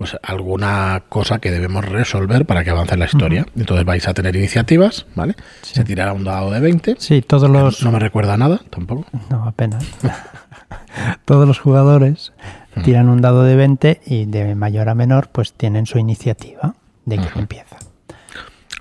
pues 0.00 0.16
alguna 0.22 1.02
cosa 1.10 1.40
que 1.40 1.50
debemos 1.50 1.84
resolver 1.84 2.46
para 2.46 2.64
que 2.64 2.70
avance 2.70 2.96
la 2.96 3.04
historia. 3.04 3.44
Entonces 3.54 3.84
vais 3.84 4.08
a 4.08 4.14
tener 4.14 4.34
iniciativas, 4.34 5.04
¿vale? 5.14 5.34
Se 5.60 5.84
tirará 5.84 6.14
un 6.14 6.24
dado 6.24 6.50
de 6.50 6.58
20. 6.58 6.96
Sí, 6.98 7.20
todos 7.20 7.50
los... 7.50 7.82
No 7.84 7.92
me 7.92 7.98
recuerda 7.98 8.38
nada, 8.38 8.62
tampoco. 8.70 9.04
No, 9.28 9.44
apenas. 9.46 9.84
todos 11.26 11.46
los 11.46 11.58
jugadores 11.58 12.32
tiran 12.82 13.10
un 13.10 13.20
dado 13.20 13.42
de 13.42 13.56
20 13.56 14.00
y 14.06 14.24
de 14.24 14.54
mayor 14.54 14.88
a 14.88 14.94
menor 14.94 15.28
pues 15.32 15.52
tienen 15.52 15.84
su 15.84 15.98
iniciativa 15.98 16.74
de 17.04 17.18
que 17.18 17.38
empieza. 17.38 17.76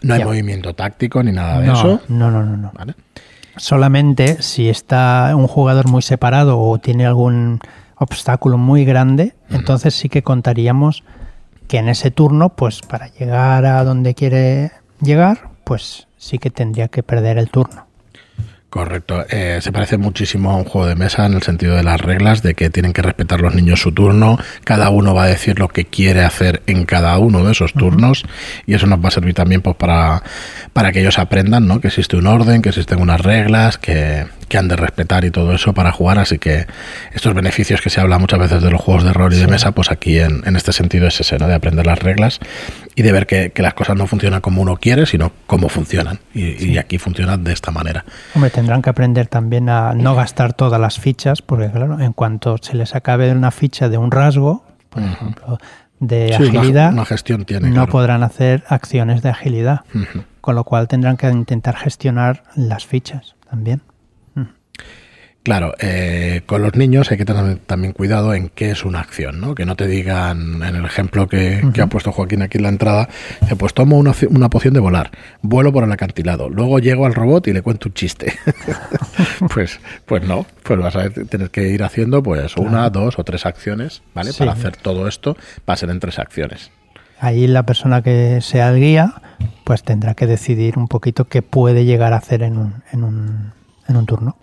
No 0.02 0.14
hay 0.14 0.22
Ya. 0.22 0.26
movimiento 0.26 0.74
táctico 0.74 1.22
ni 1.22 1.34
nada 1.34 1.60
de 1.60 1.68
no, 1.68 1.74
eso. 1.74 2.02
no, 2.08 2.32
no, 2.32 2.46
no, 2.46 2.56
no. 2.56 2.72
¿Vale? 2.74 2.96
Solamente 3.58 4.42
si 4.42 4.70
está 4.70 5.34
un 5.36 5.48
jugador 5.48 5.90
muy 5.90 6.02
separado 6.02 6.58
o 6.62 6.78
tiene 6.78 7.06
algún 7.06 7.60
obstáculo 8.00 8.58
muy 8.58 8.86
grande, 8.86 9.36
entonces 9.50 9.94
sí 9.94 10.10
que 10.10 10.24
contaríamos 10.24 11.04
que 11.68 11.78
en 11.78 11.90
ese 11.90 12.10
turno, 12.10 12.50
pues 12.50 12.82
para 12.82 13.08
llegar 13.08 13.66
a 13.66 13.84
donde 13.84 14.16
quiere 14.16 14.72
llegar, 15.02 15.52
pues 15.66 16.08
sí 16.18 16.40
que 16.40 16.50
tendría 16.50 16.88
que 16.88 17.04
perder 17.04 17.38
el 17.38 17.50
turno. 17.50 17.89
Correcto. 18.70 19.26
Eh, 19.32 19.60
se 19.62 19.72
parece 19.72 19.98
muchísimo 19.98 20.52
a 20.52 20.56
un 20.56 20.64
juego 20.64 20.86
de 20.86 20.94
mesa 20.94 21.26
en 21.26 21.34
el 21.34 21.42
sentido 21.42 21.76
de 21.76 21.82
las 21.82 22.00
reglas, 22.00 22.44
de 22.44 22.54
que 22.54 22.70
tienen 22.70 22.94
que 22.94 23.02
respetar 23.02 23.42
los 23.42 23.56
niños 23.56 23.82
su 23.82 23.92
turno, 23.94 24.38
cada 24.64 24.92
uno 24.92 25.16
va 25.16 25.24
a 25.24 25.28
decir 25.28 25.58
lo 25.58 25.70
que 25.70 25.86
quiere 25.86 26.22
hacer 26.22 26.62
en 26.68 26.86
cada 26.86 27.18
uno 27.18 27.44
de 27.44 27.54
esos 27.54 27.74
turnos 27.74 28.26
y 28.68 28.76
eso 28.76 28.86
nos 28.86 29.04
va 29.04 29.08
a 29.08 29.12
servir 29.12 29.34
también 29.34 29.64
pues, 29.64 29.76
para, 29.76 30.22
para 30.72 30.92
que 30.92 31.00
ellos 31.00 31.18
aprendan 31.18 31.68
¿no? 31.68 31.82
que 31.82 31.88
existe 31.88 32.16
un 32.16 32.28
orden, 32.28 32.62
que 32.62 32.70
existen 32.70 33.02
unas 33.02 33.22
reglas, 33.22 33.80
que, 33.80 34.28
que 34.48 34.58
han 34.60 34.68
de 34.68 34.76
respetar 34.76 35.26
y 35.26 35.32
todo 35.32 35.52
eso 35.56 35.74
para 35.74 35.92
jugar, 35.92 36.20
así 36.20 36.38
que 36.38 36.68
estos 37.12 37.34
beneficios 37.34 37.82
que 37.82 37.90
se 37.90 38.00
habla 38.00 38.20
muchas 38.20 38.38
veces 38.38 38.62
de 38.62 38.70
los 38.70 38.80
juegos 38.80 39.04
de 39.04 39.14
rol 39.14 39.34
y 39.34 39.38
de 39.38 39.48
mesa, 39.48 39.72
pues 39.72 39.90
aquí 39.90 40.20
en, 40.20 40.44
en 40.46 40.56
este 40.56 40.74
sentido 40.74 41.08
es 41.08 41.20
ese, 41.20 41.40
¿no? 41.40 41.48
de 41.48 41.56
aprender 41.56 41.88
las 41.88 41.98
reglas 41.98 42.40
y 43.00 43.02
de 43.02 43.14
ver 43.14 43.28
que, 43.28 43.52
que 43.52 43.62
las 43.62 43.74
cosas 43.76 43.96
no 43.96 44.08
funcionan 44.08 44.42
como 44.42 44.62
uno 44.62 44.76
quiere, 44.76 45.06
sino 45.06 45.32
como 45.48 45.70
funcionan. 45.70 46.20
Y, 46.34 46.66
y 46.72 46.78
aquí 46.78 46.98
funcionan 46.98 47.46
de 47.46 47.54
esta 47.54 47.72
manera. 47.72 48.04
Hombre, 48.36 48.50
tendrán 48.50 48.82
que 48.82 48.90
aprender 48.90 49.28
también 49.28 49.70
a 49.70 49.94
no 49.94 50.16
gastar 50.16 50.52
todas 50.52 50.82
las 50.82 51.00
fichas, 51.00 51.42
porque 51.42 51.72
claro, 51.72 51.98
en 52.02 52.12
cuanto 52.12 52.58
se 52.62 52.76
les 52.76 52.96
acabe 52.96 53.32
una 53.32 53.52
ficha 53.52 53.88
de 53.88 53.98
un 53.98 54.12
rasgo, 54.12 54.66
por 54.90 55.02
ejemplo, 55.02 55.58
de 56.02 56.34
Sí, 56.36 56.44
agilidad, 56.58 56.92
una 56.92 57.06
gestión 57.06 57.46
tiene, 57.46 57.70
no 57.70 57.74
claro. 57.76 57.92
podrán 57.94 58.22
hacer 58.22 58.66
acciones 58.68 59.22
de 59.22 59.30
agilidad, 59.30 59.82
con 60.42 60.56
lo 60.56 60.66
cual 60.66 60.90
tendrán 60.90 61.16
que 61.16 61.30
intentar 61.30 61.78
gestionar 61.78 62.44
las 62.58 62.86
fichas 62.86 63.36
también. 63.50 63.82
Claro, 65.44 65.74
eh, 65.80 66.42
con 66.46 66.62
los 66.62 66.76
niños 66.76 67.12
hay 67.12 67.18
que 67.18 67.24
tener 67.24 67.60
también 67.60 67.94
cuidado 67.94 68.34
en 68.34 68.50
qué 68.50 68.72
es 68.72 68.84
una 68.84 69.00
acción, 69.00 69.40
¿no? 69.40 69.56
Que 69.56 69.66
no 69.66 69.76
te 69.78 69.88
digan, 69.88 70.62
en 70.62 70.76
el 70.76 70.86
ejemplo 70.86 71.28
que, 71.30 71.62
que 71.74 71.82
ha 71.82 71.88
puesto 71.88 72.12
Joaquín 72.12 72.42
aquí 72.42 72.58
en 72.58 72.64
la 72.64 72.70
entrada, 72.70 73.08
dice, 73.42 73.56
pues 73.56 73.74
tomo 73.74 73.98
una, 73.98 74.14
una 74.30 74.50
poción 74.50 74.74
de 74.74 74.82
volar, 74.82 75.12
vuelo 75.42 75.72
por 75.72 75.86
el 75.86 75.92
acantilado, 75.92 76.50
luego 76.50 76.80
llego 76.80 77.06
al 77.06 77.16
robot 77.16 77.48
y 77.48 77.54
le 77.54 77.62
cuento 77.62 77.88
un 77.88 77.94
chiste. 77.94 78.34
pues, 79.54 79.80
pues 80.06 80.28
no, 80.28 80.46
pues 80.64 80.78
vas 80.78 80.96
a 80.98 81.10
tener 81.10 81.50
que 81.52 81.70
ir 81.70 81.84
haciendo 81.84 82.22
pues 82.22 82.58
una, 82.58 82.90
dos 82.90 83.18
o 83.18 83.24
tres 83.24 83.46
acciones, 83.46 84.04
¿vale? 84.14 84.34
Sí. 84.34 84.40
Para 84.40 84.52
hacer 84.52 84.76
todo 84.76 85.08
esto 85.08 85.38
va 85.68 85.74
a 85.74 85.78
ser 85.78 85.90
en 85.90 86.02
tres 86.02 86.20
acciones. 86.20 86.70
Ahí 87.22 87.48
la 87.48 87.64
persona 87.64 88.02
que 88.02 88.40
sea 88.42 88.70
el 88.70 88.80
guía, 88.80 89.14
pues 89.64 89.84
tendrá 89.84 90.16
que 90.16 90.28
decidir 90.28 90.78
un 90.78 90.88
poquito 90.88 91.26
qué 91.26 91.42
puede 91.42 91.86
llegar 91.86 92.14
a 92.14 92.18
hacer 92.18 92.44
en 92.44 92.58
un, 92.58 92.84
en 92.92 93.04
un, 93.04 93.54
en 93.88 93.96
un 93.96 94.06
turno. 94.06 94.38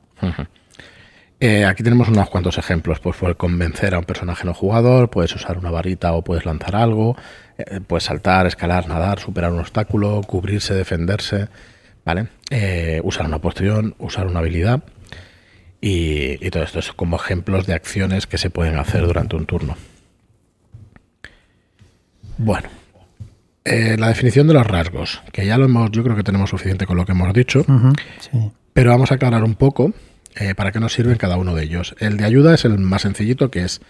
Eh, 1.39 1.67
aquí 1.67 1.83
tenemos 1.83 2.09
unos 2.09 2.31
cuantos 2.31 2.59
ejemplos. 2.59 3.01
Pues 3.01 3.17
puedes 3.17 3.37
convencer 3.37 3.95
a 3.95 3.99
un 3.99 4.05
personaje 4.05 4.45
no 4.45 4.55
jugador, 4.55 5.11
puedes 5.11 5.35
usar 5.35 5.59
una 5.59 5.71
varita 5.71 6.13
o 6.13 6.23
puedes 6.23 6.47
lanzar 6.47 6.77
algo, 6.77 7.17
eh, 7.59 7.81
puedes 7.87 8.05
saltar, 8.05 8.47
escalar, 8.47 8.89
nadar, 8.89 9.21
superar 9.21 9.53
un 9.53 9.61
obstáculo, 9.61 10.23
cubrirse, 10.23 10.75
defenderse, 10.75 11.49
¿vale? 12.05 12.29
Eh, 12.51 13.01
usar 13.05 13.27
una 13.27 13.41
poción, 13.41 13.95
usar 13.99 14.27
una 14.27 14.41
habilidad 14.41 14.83
y, 15.81 16.45
y 16.45 16.51
todo 16.51 16.63
esto 16.63 16.79
es 16.79 16.93
como 16.93 17.17
ejemplos 17.17 17.67
de 17.67 17.75
acciones 17.75 18.27
que 18.27 18.39
se 18.39 18.51
pueden 18.51 18.79
hacer 18.79 19.07
durante 19.07 19.37
un 19.37 19.47
turno. 19.47 19.77
Bueno, 22.39 22.69
eh, 23.65 23.97
la 23.99 24.09
definición 24.09 24.47
de 24.47 24.55
los 24.55 24.67
rasgos, 24.67 25.23
que 25.33 25.45
ya 25.45 25.59
lo 25.59 25.65
hemos, 25.65 25.91
yo 25.91 26.05
creo 26.05 26.15
que 26.17 26.23
tenemos 26.23 26.51
suficiente 26.51 26.87
con 26.87 26.97
lo 26.97 27.05
que 27.05 27.13
hemos 27.13 27.33
dicho. 27.33 27.65
Sí. 28.21 28.53
Pero 28.73 28.91
vamos 28.91 29.11
a 29.11 29.15
aclarar 29.15 29.43
un 29.43 29.55
poco 29.55 29.93
eh, 30.37 30.55
para 30.55 30.71
qué 30.73 30.81
nos 30.81 30.93
sirven 30.93 31.17
cada 31.17 31.37
uno 31.37 31.55
de 31.55 31.65
ellos. 31.65 31.95
El 31.99 32.17
de 32.17 32.25
ayuda 32.25 32.55
es 32.55 32.65
el 32.65 32.79
más 32.79 33.03
sencillito, 33.03 33.51
que 33.51 33.65
es 33.65 33.81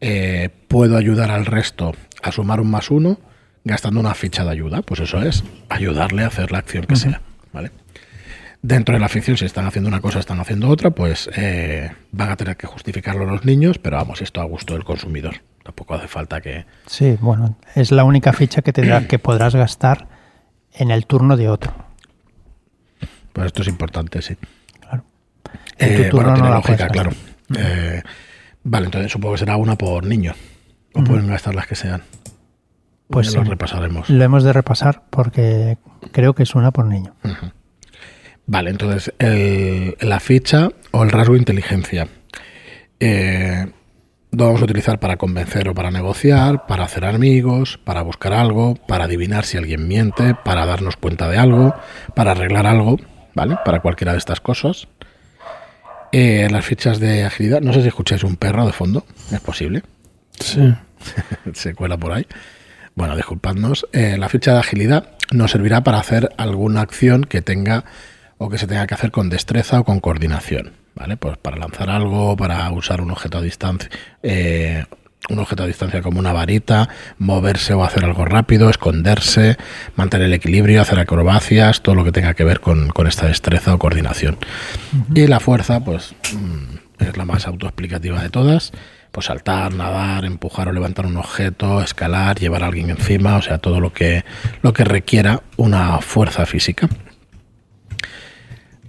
eh, 0.00 0.50
puedo 0.68 0.96
ayudar 0.96 1.30
al 1.30 1.46
resto 1.46 1.92
a 2.22 2.32
sumar 2.32 2.60
un 2.60 2.70
más 2.70 2.90
uno 2.90 3.20
gastando 3.64 4.00
una 4.00 4.14
ficha 4.14 4.44
de 4.44 4.50
ayuda. 4.50 4.82
Pues 4.82 5.00
eso 5.00 5.22
es 5.22 5.44
ayudarle 5.68 6.24
a 6.24 6.28
hacer 6.28 6.50
la 6.50 6.58
acción 6.58 6.84
que 6.86 6.96
sea. 6.96 7.20
¿vale? 7.52 7.70
Dentro 8.62 8.94
de 8.94 9.00
la 9.00 9.08
ficción, 9.08 9.36
si 9.36 9.44
están 9.44 9.66
haciendo 9.66 9.88
una 9.88 10.00
cosa, 10.00 10.18
están 10.18 10.40
haciendo 10.40 10.68
otra, 10.68 10.90
pues 10.90 11.28
eh, 11.36 11.90
van 12.12 12.30
a 12.30 12.36
tener 12.36 12.56
que 12.56 12.66
justificarlo 12.66 13.26
los 13.26 13.44
niños, 13.44 13.78
pero 13.78 13.96
vamos, 13.96 14.22
esto 14.22 14.40
a 14.40 14.44
gusto 14.44 14.74
del 14.74 14.84
consumidor. 14.84 15.36
Tampoco 15.62 15.94
hace 15.94 16.08
falta 16.08 16.40
que... 16.40 16.64
Sí, 16.86 17.18
bueno, 17.20 17.56
es 17.74 17.92
la 17.92 18.04
única 18.04 18.32
ficha 18.32 18.62
que, 18.62 18.72
tendrá, 18.72 19.06
que 19.06 19.18
podrás 19.18 19.54
gastar 19.54 20.08
en 20.72 20.90
el 20.90 21.06
turno 21.06 21.36
de 21.36 21.48
otro. 21.48 21.74
Pues 23.32 23.46
esto 23.46 23.62
es 23.62 23.68
importante, 23.68 24.22
sí. 24.22 24.36
Eh, 25.78 26.10
bueno, 26.12 26.34
tiene 26.34 26.48
la 26.50 26.54
lógica, 26.56 26.88
claro. 26.88 27.10
Eh, 27.58 28.02
vale, 28.64 28.86
entonces 28.86 29.10
supongo 29.12 29.34
que 29.34 29.38
será 29.40 29.56
una 29.56 29.76
por 29.76 30.04
niño. 30.04 30.34
O 30.94 31.02
pueden 31.04 31.26
gastar 31.28 31.54
las 31.54 31.66
que 31.66 31.74
sean. 31.74 32.02
Pues 33.08 33.34
lo 33.34 33.44
repasaremos. 33.44 34.08
Lo 34.10 34.24
hemos 34.24 34.44
de 34.44 34.52
repasar 34.52 35.02
porque 35.10 35.76
creo 36.12 36.34
que 36.34 36.42
es 36.44 36.54
una 36.54 36.70
por 36.70 36.86
niño. 36.86 37.14
Vale, 38.46 38.70
entonces 38.70 39.12
el- 39.18 39.96
la 40.00 40.18
ficha 40.20 40.68
o 40.90 41.02
el 41.02 41.10
rasgo 41.10 41.36
inteligencia. 41.36 42.08
Eh, 43.00 43.66
lo 44.30 44.46
vamos 44.46 44.62
a 44.62 44.64
utilizar 44.64 44.98
para 44.98 45.16
convencer 45.16 45.68
o 45.68 45.74
para 45.74 45.90
negociar, 45.90 46.66
para 46.66 46.84
hacer 46.84 47.04
amigos, 47.04 47.78
para 47.84 48.02
buscar 48.02 48.32
algo, 48.32 48.76
para 48.88 49.04
adivinar 49.04 49.44
si 49.44 49.58
alguien 49.58 49.86
miente, 49.88 50.34
para 50.44 50.64
darnos 50.64 50.96
cuenta 50.96 51.28
de 51.28 51.36
algo, 51.38 51.74
para 52.14 52.30
arreglar 52.30 52.66
algo, 52.66 52.98
¿vale? 53.34 53.56
Para 53.64 53.80
cualquiera 53.80 54.12
de 54.12 54.18
estas 54.18 54.40
cosas. 54.40 54.88
Eh, 56.12 56.48
las 56.50 56.64
fichas 56.64 57.00
de 57.00 57.24
agilidad, 57.24 57.62
no 57.62 57.72
sé 57.72 57.82
si 57.82 57.88
escucháis 57.88 58.22
un 58.22 58.36
perro 58.36 58.66
de 58.66 58.72
fondo, 58.72 59.06
es 59.30 59.40
posible. 59.40 59.82
Sí. 60.38 60.74
se 61.54 61.74
cuela 61.74 61.96
por 61.96 62.12
ahí. 62.12 62.26
Bueno, 62.94 63.16
disculpadnos. 63.16 63.86
Eh, 63.92 64.16
la 64.18 64.28
ficha 64.28 64.52
de 64.52 64.60
agilidad 64.60 65.10
nos 65.32 65.50
servirá 65.50 65.82
para 65.82 65.98
hacer 65.98 66.30
alguna 66.36 66.82
acción 66.82 67.24
que 67.24 67.40
tenga 67.40 67.84
o 68.36 68.50
que 68.50 68.58
se 68.58 68.66
tenga 68.66 68.86
que 68.86 68.94
hacer 68.94 69.10
con 69.10 69.30
destreza 69.30 69.80
o 69.80 69.84
con 69.84 70.00
coordinación. 70.00 70.72
¿Vale? 70.94 71.16
Pues 71.16 71.38
para 71.38 71.56
lanzar 71.56 71.88
algo, 71.88 72.36
para 72.36 72.70
usar 72.70 73.00
un 73.00 73.10
objeto 73.10 73.38
a 73.38 73.42
distancia, 73.42 73.88
eh, 74.22 74.84
un 75.28 75.38
objeto 75.38 75.62
a 75.62 75.66
distancia 75.66 76.02
como 76.02 76.18
una 76.18 76.32
varita, 76.32 76.88
moverse 77.18 77.74
o 77.74 77.84
hacer 77.84 78.04
algo 78.04 78.24
rápido, 78.24 78.68
esconderse, 78.70 79.56
mantener 79.96 80.26
el 80.26 80.34
equilibrio, 80.34 80.82
hacer 80.82 80.98
acrobacias, 80.98 81.82
todo 81.82 81.94
lo 81.94 82.04
que 82.04 82.12
tenga 82.12 82.34
que 82.34 82.44
ver 82.44 82.60
con, 82.60 82.88
con 82.88 83.06
esta 83.06 83.26
destreza 83.26 83.74
o 83.74 83.78
coordinación. 83.78 84.36
Y 85.14 85.26
la 85.26 85.40
fuerza, 85.40 85.80
pues 85.84 86.14
mm, 86.32 87.04
es 87.04 87.16
la 87.16 87.24
más 87.24 87.46
autoexplicativa 87.46 88.22
de 88.22 88.30
todas. 88.30 88.72
Pues 89.12 89.26
saltar, 89.26 89.74
nadar, 89.74 90.24
empujar 90.24 90.68
o 90.68 90.72
levantar 90.72 91.04
un 91.04 91.18
objeto, 91.18 91.82
escalar, 91.82 92.38
llevar 92.38 92.62
a 92.62 92.66
alguien 92.66 92.88
encima, 92.88 93.36
o 93.36 93.42
sea, 93.42 93.58
todo 93.58 93.78
lo 93.78 93.92
que, 93.92 94.24
lo 94.62 94.72
que 94.72 94.84
requiera 94.84 95.42
una 95.56 95.98
fuerza 96.00 96.46
física. 96.46 96.88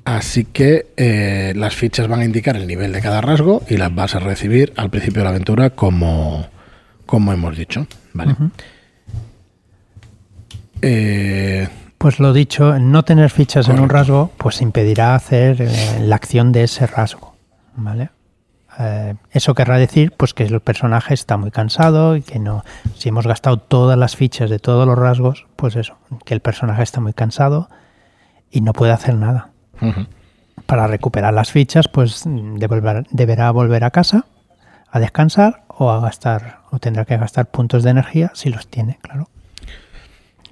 Así 0.06 0.44
que 0.44 0.88
eh, 0.98 1.54
las 1.56 1.76
fichas 1.76 2.08
van 2.08 2.20
a 2.20 2.26
indicar 2.26 2.58
el 2.58 2.68
nivel 2.68 2.92
de 2.92 3.02
cada 3.02 3.22
rasgo 3.22 3.63
y 3.70 3.78
las 3.78 3.94
vas 3.96 4.16
a 4.16 4.20
recibir 4.20 4.74
al 4.76 4.89
principio 4.89 5.22
de 5.22 5.24
la 5.24 5.30
aventura 5.30 5.70
como, 5.70 6.48
como 7.06 7.32
hemos 7.32 7.56
dicho. 7.58 7.88
¿vale? 8.12 8.36
Eh, 10.82 11.68
Pues 11.98 12.20
lo 12.20 12.34
dicho, 12.34 12.78
no 12.80 13.04
tener 13.04 13.30
fichas 13.30 13.70
en 13.70 13.80
un 13.80 13.88
rasgo, 13.88 14.32
pues 14.38 14.62
impedirá 14.62 15.16
hacer 15.16 15.62
eh, 15.62 16.00
la 16.02 16.18
acción 16.18 16.52
de 16.52 16.63
ese 16.63 16.86
rasgo, 16.86 17.34
¿vale? 17.76 18.10
Eh, 18.80 19.13
eso 19.32 19.54
querrá 19.54 19.78
decir, 19.78 20.12
pues 20.18 20.34
que 20.34 20.44
el 20.44 20.60
personaje 20.60 21.13
está 21.13 21.38
muy 21.38 21.52
cansado 21.52 22.18
y 22.18 22.24
que 22.24 22.39
no, 22.39 22.66
si 22.98 23.08
hemos 23.08 23.26
gastado 23.26 23.58
todas 23.58 23.98
las 23.98 24.18
fichas 24.18 24.50
de 24.50 24.60
todos 24.60 24.86
los 24.86 24.98
rasgos, 24.98 25.46
pues 25.56 25.78
eso, 25.78 25.98
que 26.26 26.34
el 26.34 26.42
personaje 26.42 26.84
está 26.84 27.00
muy 27.00 27.13
cansado 27.13 27.70
y 28.52 28.60
no 28.60 28.74
puede 28.74 28.92
hacer 28.92 29.16
nada. 29.16 29.53
Para 30.65 30.88
recuperar 30.88 31.34
las 31.34 31.52
fichas, 31.52 31.88
pues 31.88 32.26
devolver- 32.26 33.06
deberá 33.12 33.52
volver 33.52 33.84
a 33.84 33.91
casa 33.91 34.26
a 34.91 35.00
descansar 35.00 35.63
o 35.67 35.89
a 35.91 36.00
gastar, 36.00 36.60
o 36.72 36.80
tendrá 36.80 37.04
que 37.06 37.17
gastar 37.17 37.48
puntos 37.48 37.84
de 37.84 37.89
energía 37.89 38.32
si 38.36 38.50
los 38.50 38.67
tiene, 38.67 39.00
claro. 39.02 39.28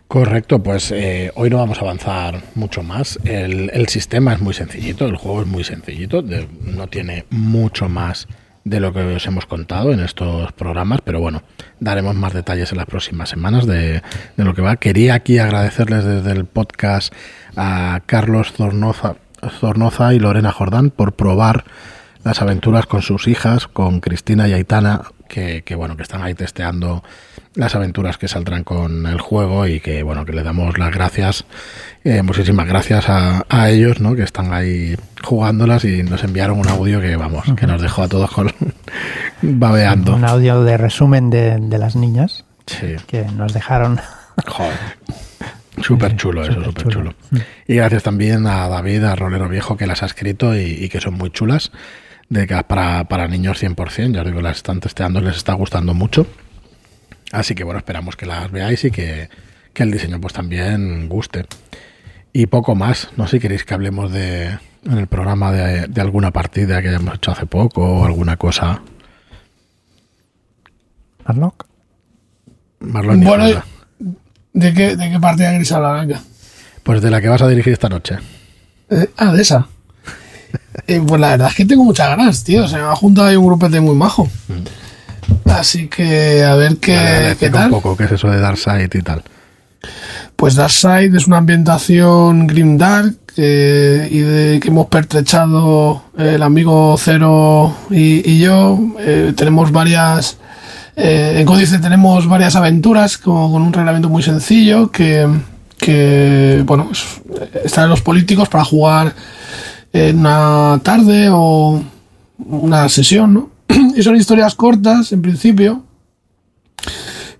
Correcto, 0.07 0.61
pues 0.61 0.91
eh, 0.91 1.31
hoy 1.35 1.49
no 1.49 1.57
vamos 1.57 1.77
a 1.77 1.81
avanzar 1.81 2.41
mucho 2.55 2.83
más. 2.83 3.17
El, 3.23 3.69
el 3.73 3.87
sistema 3.87 4.33
es 4.33 4.41
muy 4.41 4.53
sencillito, 4.53 5.05
el 5.05 5.15
juego 5.15 5.41
es 5.41 5.47
muy 5.47 5.63
sencillito, 5.63 6.21
de- 6.21 6.49
no 6.63 6.87
tiene 6.87 7.25
mucho 7.29 7.87
más 7.87 8.27
de 8.63 8.79
lo 8.79 8.93
que 8.93 8.99
os 8.99 9.25
hemos 9.25 9.45
contado 9.45 9.91
en 9.91 9.99
estos 9.99 10.51
programas, 10.53 10.99
pero 11.03 11.19
bueno, 11.19 11.41
daremos 11.79 12.15
más 12.15 12.33
detalles 12.33 12.71
en 12.71 12.77
las 12.77 12.85
próximas 12.85 13.29
semanas 13.29 13.65
de, 13.65 14.01
de 14.37 14.45
lo 14.45 14.53
que 14.53 14.61
va. 14.61 14.75
Quería 14.75 15.15
aquí 15.15 15.39
agradecerles 15.39 16.05
desde 16.05 16.31
el 16.31 16.45
podcast 16.45 17.13
a 17.55 18.01
Carlos 18.05 18.51
Zornoza, 18.51 19.15
Zornoza 19.59 20.13
y 20.13 20.19
Lorena 20.19 20.51
Jordán 20.51 20.91
por 20.91 21.13
probar 21.13 21.65
las 22.23 22.41
aventuras 22.41 22.85
con 22.85 23.01
sus 23.01 23.27
hijas, 23.27 23.67
con 23.67 23.99
Cristina 23.99 24.47
y 24.47 24.53
Aitana, 24.53 25.01
que, 25.31 25.63
que, 25.63 25.75
bueno, 25.75 25.95
que 25.95 26.03
están 26.03 26.21
ahí 26.21 26.33
testeando 26.35 27.03
las 27.55 27.73
aventuras 27.75 28.17
que 28.17 28.27
saldrán 28.27 28.63
con 28.63 29.05
el 29.07 29.19
juego 29.21 29.65
y 29.65 29.79
que 29.79 30.03
bueno, 30.03 30.25
que 30.25 30.33
le 30.33 30.43
damos 30.43 30.77
las 30.77 30.91
gracias, 30.91 31.45
eh, 32.03 32.21
muchísimas 32.21 32.67
gracias 32.67 33.07
a, 33.09 33.45
a, 33.49 33.69
ellos, 33.69 33.99
¿no? 34.01 34.13
Que 34.15 34.23
están 34.23 34.53
ahí 34.53 34.95
jugándolas 35.23 35.85
y 35.85 36.03
nos 36.03 36.23
enviaron 36.23 36.59
un 36.59 36.67
audio 36.67 36.99
que 36.99 37.15
vamos, 37.15 37.45
que 37.57 37.65
nos 37.65 37.81
dejó 37.81 38.03
a 38.03 38.07
todos 38.09 38.29
con 38.29 38.53
babeando. 39.41 40.15
Un 40.15 40.25
audio 40.25 40.63
de 40.63 40.77
resumen 40.77 41.29
de, 41.29 41.57
de 41.59 41.77
las 41.77 41.95
niñas 41.95 42.43
Sí. 42.67 42.95
que 43.07 43.23
nos 43.23 43.53
dejaron. 43.53 43.99
Joder. 44.47 44.77
Súper 45.81 46.15
chulo 46.15 46.43
eso, 46.43 46.63
súper 46.63 46.87
chulo. 46.89 47.13
Y 47.65 47.75
gracias 47.75 48.03
también 48.03 48.45
a 48.45 48.67
David, 48.67 49.03
a 49.05 49.15
Rolero 49.15 49.47
Viejo, 49.49 49.77
que 49.77 49.87
las 49.87 50.03
ha 50.03 50.05
escrito 50.05 50.55
y, 50.55 50.61
y 50.63 50.89
que 50.89 50.99
son 51.01 51.15
muy 51.15 51.31
chulas. 51.31 51.71
De 52.31 52.47
que 52.47 52.63
para, 52.63 53.03
para 53.09 53.27
niños 53.27 53.61
100%, 53.61 54.13
ya 54.13 54.21
os 54.21 54.25
digo, 54.25 54.41
las 54.41 54.55
están 54.55 54.79
testeando, 54.79 55.19
les 55.19 55.35
está 55.35 55.51
gustando 55.51 55.93
mucho. 55.93 56.25
Así 57.33 57.55
que 57.55 57.65
bueno, 57.65 57.79
esperamos 57.79 58.15
que 58.15 58.25
las 58.25 58.49
veáis 58.49 58.85
y 58.85 58.91
que, 58.91 59.27
que 59.73 59.83
el 59.83 59.91
diseño 59.91 60.21
pues 60.21 60.33
también 60.33 61.09
guste. 61.09 61.45
Y 62.31 62.45
poco 62.45 62.73
más, 62.73 63.09
no 63.17 63.25
sé 63.27 63.31
si 63.31 63.41
queréis 63.41 63.65
que 63.65 63.73
hablemos 63.73 64.13
de 64.13 64.57
en 64.85 64.97
el 64.97 65.07
programa 65.07 65.51
de, 65.51 65.87
de 65.87 66.01
alguna 66.01 66.31
partida 66.31 66.81
que 66.81 66.87
hayamos 66.87 67.15
hecho 67.15 67.31
hace 67.31 67.45
poco 67.47 67.83
o 67.83 68.05
alguna 68.05 68.37
cosa. 68.37 68.81
Arnock. 71.25 71.65
Marlon 72.79 73.21
y 73.21 73.25
Bueno. 73.25 73.63
¿de 74.53 74.73
qué, 74.73 74.95
¿de 74.95 75.11
qué 75.11 75.19
partida 75.19 75.49
queréis 75.51 75.71
hablar? 75.73 76.07
Venga. 76.07 76.21
Pues 76.83 77.01
de 77.01 77.11
la 77.11 77.19
que 77.19 77.27
vas 77.27 77.41
a 77.41 77.49
dirigir 77.49 77.73
esta 77.73 77.89
noche. 77.89 78.19
Eh, 78.89 79.09
ah, 79.17 79.33
de 79.33 79.41
esa. 79.41 79.67
Eh, 80.87 81.01
pues 81.05 81.19
la 81.19 81.29
verdad 81.31 81.49
es 81.49 81.55
que 81.55 81.65
tengo 81.65 81.83
muchas 81.83 82.07
ganas, 82.09 82.43
tío. 82.43 82.67
Se 82.67 82.77
me 82.77 82.83
ha 82.83 82.95
juntado 82.95 83.27
ahí 83.27 83.35
un 83.35 83.45
grupete 83.47 83.79
muy 83.79 83.95
majo. 83.95 84.27
Así 85.45 85.87
que 85.87 86.43
a 86.43 86.55
ver 86.55 86.77
qué, 86.77 86.95
Vale, 86.95 87.35
qué 87.39 87.49
tal. 87.49 87.65
un 87.65 87.71
poco 87.81 87.95
qué 87.97 88.05
es 88.05 88.11
eso 88.13 88.29
de 88.29 88.39
Darkseid 88.39 88.89
y 88.93 89.01
tal. 89.01 89.23
Pues 90.35 90.55
Darkseid 90.55 91.13
es 91.15 91.27
una 91.27 91.37
ambientación 91.37 92.47
grim 92.47 92.77
dark 92.77 93.15
eh, 93.37 94.07
y 94.11 94.19
de 94.19 94.59
que 94.59 94.67
hemos 94.69 94.87
pertrechado 94.87 96.03
el 96.17 96.41
amigo 96.43 96.95
Cero 96.97 97.75
y, 97.89 98.29
y 98.29 98.39
yo. 98.39 98.79
Eh, 98.99 99.33
tenemos 99.35 99.71
varias. 99.71 100.37
eh, 100.95 101.35
en 101.39 101.45
Códice 101.45 101.79
tenemos 101.79 102.27
varias 102.27 102.55
aventuras 102.55 103.17
como 103.17 103.51
con 103.51 103.61
un 103.61 103.73
reglamento 103.73 104.09
muy 104.09 104.23
sencillo 104.23 104.89
que, 104.91 105.27
que 105.77 106.63
bueno, 106.65 106.89
es- 106.91 107.21
están 107.65 107.89
los 107.89 108.01
políticos 108.01 108.49
para 108.49 108.63
jugar 108.65 109.13
en 109.93 110.19
una 110.19 110.79
tarde 110.83 111.29
o 111.31 111.81
una 112.37 112.89
sesión, 112.89 113.33
¿no? 113.33 113.49
Y 113.95 114.03
son 114.03 114.15
historias 114.15 114.55
cortas, 114.55 115.11
en 115.11 115.21
principio, 115.21 115.83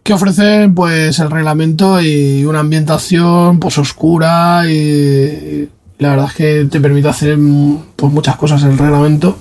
que 0.04 0.14
ofrecen 0.14 0.74
pues 0.74 1.20
el 1.20 1.30
reglamento 1.30 2.02
y 2.02 2.44
una 2.46 2.60
ambientación 2.60 3.60
pues 3.60 3.78
oscura 3.78 4.64
y, 4.70 5.70
la 6.00 6.10
verdad 6.10 6.28
es 6.30 6.34
que 6.34 6.68
te 6.70 6.82
permite 6.82 7.10
hacer 7.10 7.38
pues 7.96 8.12
muchas 8.12 8.36
cosas 8.36 8.64
el 8.64 8.78
reglamento 8.78 9.38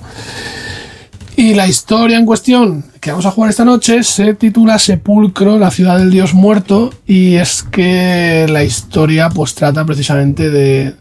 y 1.35 1.55
la 1.55 1.67
historia 1.67 2.19
en 2.19 2.25
cuestión 2.27 2.83
que 2.99 3.09
vamos 3.09 3.25
a 3.25 3.31
jugar 3.31 3.49
esta 3.49 3.65
noche 3.65 4.03
se 4.03 4.35
titula 4.35 4.77
Sepulcro, 4.77 5.57
la 5.57 5.71
ciudad 5.71 5.97
del 5.97 6.11
dios 6.11 6.35
muerto 6.35 6.93
y 7.07 7.35
es 7.35 7.63
que 7.63 8.45
la 8.47 8.63
historia 8.63 9.29
pues 9.29 9.55
trata 9.55 9.83
precisamente 9.85 10.51
de, 10.51 10.93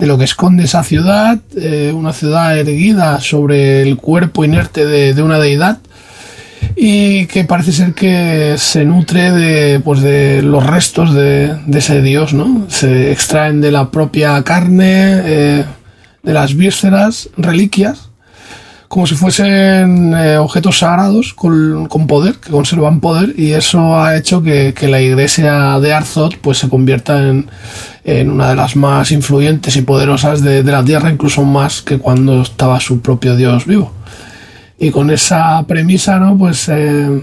de 0.00 0.06
lo 0.06 0.16
que 0.16 0.24
esconde 0.24 0.64
esa 0.64 0.82
ciudad, 0.82 1.38
eh, 1.56 1.92
una 1.94 2.14
ciudad 2.14 2.58
erguida 2.58 3.20
sobre 3.20 3.82
el 3.82 3.98
cuerpo 3.98 4.44
inerte 4.44 4.86
de, 4.86 5.12
de 5.12 5.22
una 5.22 5.38
deidad 5.38 5.78
y 6.74 7.26
que 7.26 7.44
parece 7.44 7.72
ser 7.72 7.92
que 7.92 8.54
se 8.56 8.86
nutre 8.86 9.30
de, 9.30 9.80
pues 9.80 10.00
de 10.00 10.40
los 10.40 10.66
restos 10.66 11.12
de, 11.14 11.54
de 11.66 11.78
ese 11.78 12.00
dios, 12.00 12.32
¿no? 12.32 12.64
Se 12.68 13.12
extraen 13.12 13.60
de 13.60 13.70
la 13.70 13.90
propia 13.90 14.42
carne, 14.42 15.20
eh, 15.24 15.64
de 16.22 16.32
las 16.32 16.56
vísceras, 16.56 17.28
reliquias, 17.36 18.09
como 18.90 19.06
si 19.06 19.14
fuesen 19.14 20.14
eh, 20.14 20.36
objetos 20.36 20.80
sagrados 20.80 21.32
con, 21.32 21.86
con 21.86 22.08
poder, 22.08 22.34
que 22.40 22.50
conservan 22.50 22.98
poder, 22.98 23.34
y 23.38 23.52
eso 23.52 23.96
ha 23.96 24.16
hecho 24.16 24.42
que, 24.42 24.74
que 24.74 24.88
la 24.88 25.00
iglesia 25.00 25.78
de 25.78 25.92
Arzot 25.92 26.38
pues, 26.38 26.58
se 26.58 26.68
convierta 26.68 27.28
en, 27.28 27.48
en 28.02 28.30
una 28.32 28.48
de 28.48 28.56
las 28.56 28.74
más 28.74 29.12
influyentes 29.12 29.76
y 29.76 29.82
poderosas 29.82 30.42
de, 30.42 30.64
de 30.64 30.72
la 30.72 30.84
tierra, 30.84 31.08
incluso 31.08 31.44
más 31.44 31.82
que 31.82 31.98
cuando 31.98 32.42
estaba 32.42 32.80
su 32.80 33.00
propio 33.00 33.36
dios 33.36 33.64
vivo. 33.64 33.92
Y 34.76 34.90
con 34.90 35.12
esa 35.12 35.64
premisa, 35.68 36.18
¿no? 36.18 36.36
Pues 36.36 36.68
eh, 36.68 37.22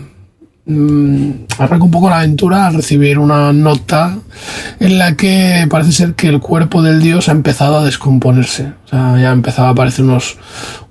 mm, 0.68 1.32
arranca 1.60 1.84
un 1.86 1.92
poco 1.92 2.10
la 2.10 2.18
aventura 2.20 2.68
al 2.68 2.76
recibir 2.76 3.18
una 3.20 3.52
nota 3.54 4.16
en 4.80 4.98
la 5.00 5.16
que 5.16 5.66
parece 5.70 5.92
ser 5.92 6.14
que 6.14 6.28
el 6.28 6.40
cuerpo 6.40 6.82
del 6.82 7.02
dios 7.02 7.30
ha 7.30 7.32
empezado 7.32 7.80
a 7.80 7.84
descomponerse. 7.86 8.72
O 8.86 8.88
sea, 8.90 9.18
ya 9.20 9.30
ha 9.30 9.34
empezado 9.34 9.68
a 9.70 9.72
aparecer 9.72 10.06
unos, 10.06 10.38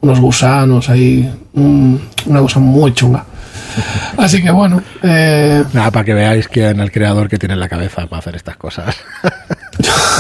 unos 0.01 0.19
gusanos 0.21 0.89
ahí, 0.91 1.31
un- 1.55 2.01
una 2.27 2.41
cosa 2.41 2.59
muy 2.59 2.93
chunga. 2.95 3.25
Así 4.17 4.43
que 4.43 4.51
bueno, 4.51 4.83
eh, 5.03 5.63
Nada, 5.75 5.91
para 5.91 6.05
que 6.05 6.15
veáis 6.15 6.49
quién 6.49 6.77
es 6.77 6.83
el 6.83 6.91
creador 6.91 7.29
que 7.29 7.37
tiene 7.39 7.55
en 7.55 7.61
la 7.61 7.69
cabeza 7.69 8.07
para 8.07 8.21
hacer 8.21 8.35
estas 8.37 8.57
cosas. 8.57 8.97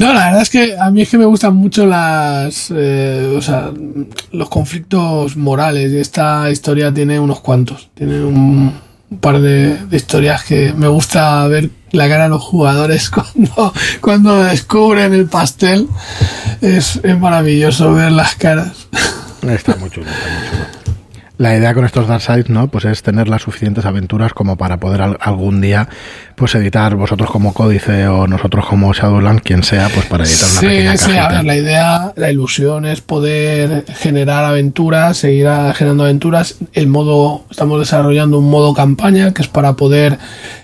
No, 0.00 0.14
la 0.14 0.28
verdad 0.28 0.40
es 0.40 0.48
que 0.48 0.78
a 0.78 0.90
mí 0.90 1.02
es 1.02 1.10
que 1.10 1.18
me 1.18 1.26
gustan 1.26 1.54
mucho 1.54 1.84
las, 1.84 2.72
eh, 2.74 3.34
o 3.36 3.42
sea, 3.42 3.70
los 4.32 4.48
conflictos 4.48 5.36
morales 5.36 5.92
esta 5.92 6.50
historia 6.50 6.92
tiene 6.92 7.20
unos 7.20 7.40
cuantos. 7.40 7.90
Tiene 7.92 8.24
un, 8.24 8.72
un 9.10 9.18
par 9.18 9.42
de, 9.42 9.76
historias 9.92 10.42
que 10.44 10.72
me 10.72 10.88
gusta 10.88 11.46
ver 11.48 11.68
la 11.92 12.08
cara 12.08 12.22
de 12.24 12.28
los 12.30 12.42
jugadores 12.42 13.10
cuando, 13.34 13.74
cuando 14.00 14.42
descubren 14.42 15.12
el 15.12 15.26
pastel. 15.26 15.86
Es, 16.62 16.98
es 17.02 17.18
maravilloso 17.18 17.92
ver 17.92 18.12
las 18.12 18.36
caras. 18.36 18.88
Está 19.42 19.76
muy 19.76 19.88
está 19.88 20.00
muy. 20.00 20.06
La 21.40 21.56
idea 21.56 21.72
con 21.72 21.86
estos 21.86 22.06
Darkseid, 22.06 22.48
¿no? 22.48 22.68
Pues 22.68 22.84
es 22.84 23.02
tener 23.02 23.26
las 23.26 23.40
suficientes 23.40 23.86
aventuras 23.86 24.34
como 24.34 24.56
para 24.56 24.76
poder 24.76 25.00
al- 25.00 25.16
algún 25.22 25.62
día, 25.62 25.88
pues 26.34 26.54
editar 26.54 26.96
vosotros 26.96 27.30
como 27.30 27.54
Códice 27.54 28.08
o 28.08 28.26
nosotros 28.26 28.66
como 28.66 28.92
Shadowland, 28.92 29.40
quien 29.40 29.62
sea, 29.62 29.88
pues 29.88 30.04
para 30.04 30.24
editar 30.24 30.50
una 30.50 30.60
Sí, 30.60 30.66
pequeña 30.66 30.96
sí, 30.98 31.16
a 31.16 31.28
ver, 31.28 31.44
la 31.46 31.56
idea, 31.56 32.12
la 32.16 32.30
ilusión 32.30 32.84
es 32.84 33.00
poder 33.00 33.86
generar 33.88 34.44
aventuras, 34.44 35.16
seguir 35.16 35.48
generando 35.74 36.04
aventuras. 36.04 36.56
El 36.74 36.88
modo, 36.88 37.46
estamos 37.50 37.78
desarrollando 37.80 38.38
un 38.38 38.50
modo 38.50 38.74
campaña 38.74 39.32
que 39.32 39.40
es 39.40 39.48
para 39.48 39.72
poder 39.76 40.18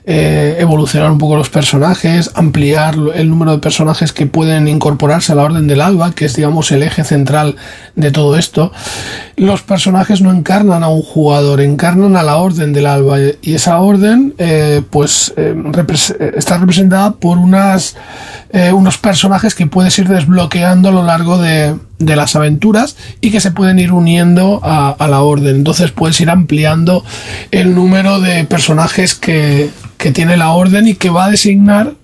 eh, 0.04 0.56
evolucionar 0.60 1.10
un 1.10 1.16
poco 1.16 1.36
los 1.36 1.48
personajes, 1.48 2.32
ampliar 2.34 2.96
el 3.14 3.30
número 3.30 3.52
de 3.52 3.58
personajes 3.60 4.12
que 4.12 4.26
pueden 4.26 4.68
incorporarse 4.68 5.32
a 5.32 5.36
la 5.36 5.44
Orden 5.44 5.68
del 5.68 5.80
Alba, 5.80 6.12
que 6.12 6.26
es, 6.26 6.36
digamos, 6.36 6.70
el 6.70 6.82
eje 6.82 7.02
central 7.02 7.56
de 7.94 8.10
todo 8.10 8.36
esto. 8.36 8.72
Los 9.38 9.62
personajes 9.62 10.20
no 10.20 10.30
encarnan 10.30 10.65
a 10.72 10.88
un 10.88 11.02
jugador, 11.02 11.60
encarnan 11.60 12.16
a 12.16 12.22
la 12.22 12.36
Orden 12.36 12.72
del 12.72 12.86
Alba 12.86 13.18
y 13.40 13.54
esa 13.54 13.78
Orden, 13.80 14.34
eh, 14.38 14.82
pues, 14.90 15.32
eh, 15.36 15.54
eh, 15.54 16.32
está 16.36 16.58
representada 16.58 17.12
por 17.12 17.38
unas 17.38 17.96
unos 18.72 18.96
personajes 18.96 19.54
que 19.54 19.66
puedes 19.66 19.98
ir 19.98 20.08
desbloqueando 20.08 20.88
a 20.88 20.92
lo 20.92 21.02
largo 21.02 21.36
de, 21.36 21.76
de 21.98 22.16
las 22.16 22.36
aventuras 22.36 22.96
y 23.20 23.30
que 23.30 23.40
se 23.40 23.50
pueden 23.50 23.78
ir 23.78 23.92
uniendo 23.92 24.60
a, 24.62 24.90
a 24.90 25.08
la 25.08 25.20
orden. 25.20 25.56
Entonces 25.56 25.90
puedes 25.90 26.18
ir 26.22 26.30
ampliando 26.30 27.04
el 27.50 27.74
número 27.74 28.18
de 28.18 28.44
personajes 28.44 29.14
que, 29.14 29.70
que 29.98 30.10
tiene 30.10 30.38
la 30.38 30.52
orden 30.52 30.88
y 30.88 30.94
que 30.94 31.10
va 31.10 31.26
a 31.26 31.30
designar. 31.30 31.94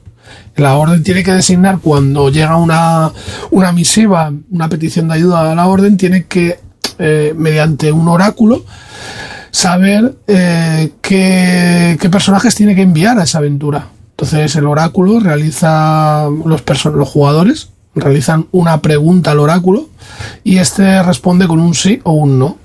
La 0.57 0.75
orden 0.75 1.03
tiene 1.03 1.23
que 1.23 1.33
designar 1.33 1.79
cuando 1.79 2.29
llega 2.29 2.57
una, 2.57 3.13
una 3.51 3.73
misiva, 3.73 4.31
una 4.51 4.69
petición 4.69 5.09
de 5.09 5.15
ayuda 5.15 5.51
a 5.51 5.55
la 5.55 5.67
orden, 5.67 5.97
tiene 5.97 6.25
que, 6.25 6.61
eh, 7.05 7.35
mediante 7.37 7.91
un 7.91 8.07
oráculo, 8.07 8.65
saber 9.51 10.15
eh, 10.29 10.93
qué, 11.01 11.99
personajes 12.13 12.55
tiene 12.55 12.77
que 12.77 12.83
enviar 12.83 13.19
a 13.19 13.25
esa 13.25 13.39
aventura. 13.39 13.89
Entonces 14.11 14.55
el 14.55 14.67
oráculo 14.67 15.19
realiza, 15.19 16.29
los, 16.47 16.63
los 16.85 17.09
jugadores 17.09 17.71
realizan 17.97 18.47
una 18.53 18.81
pregunta 18.83 19.33
al 19.33 19.41
oráculo 19.41 19.89
y 20.45 20.59
este 20.59 21.03
responde 21.03 21.49
con 21.49 21.59
un 21.59 21.75
sí 21.75 22.01
o 22.05 22.13
un 22.13 22.39
no. 22.39 22.59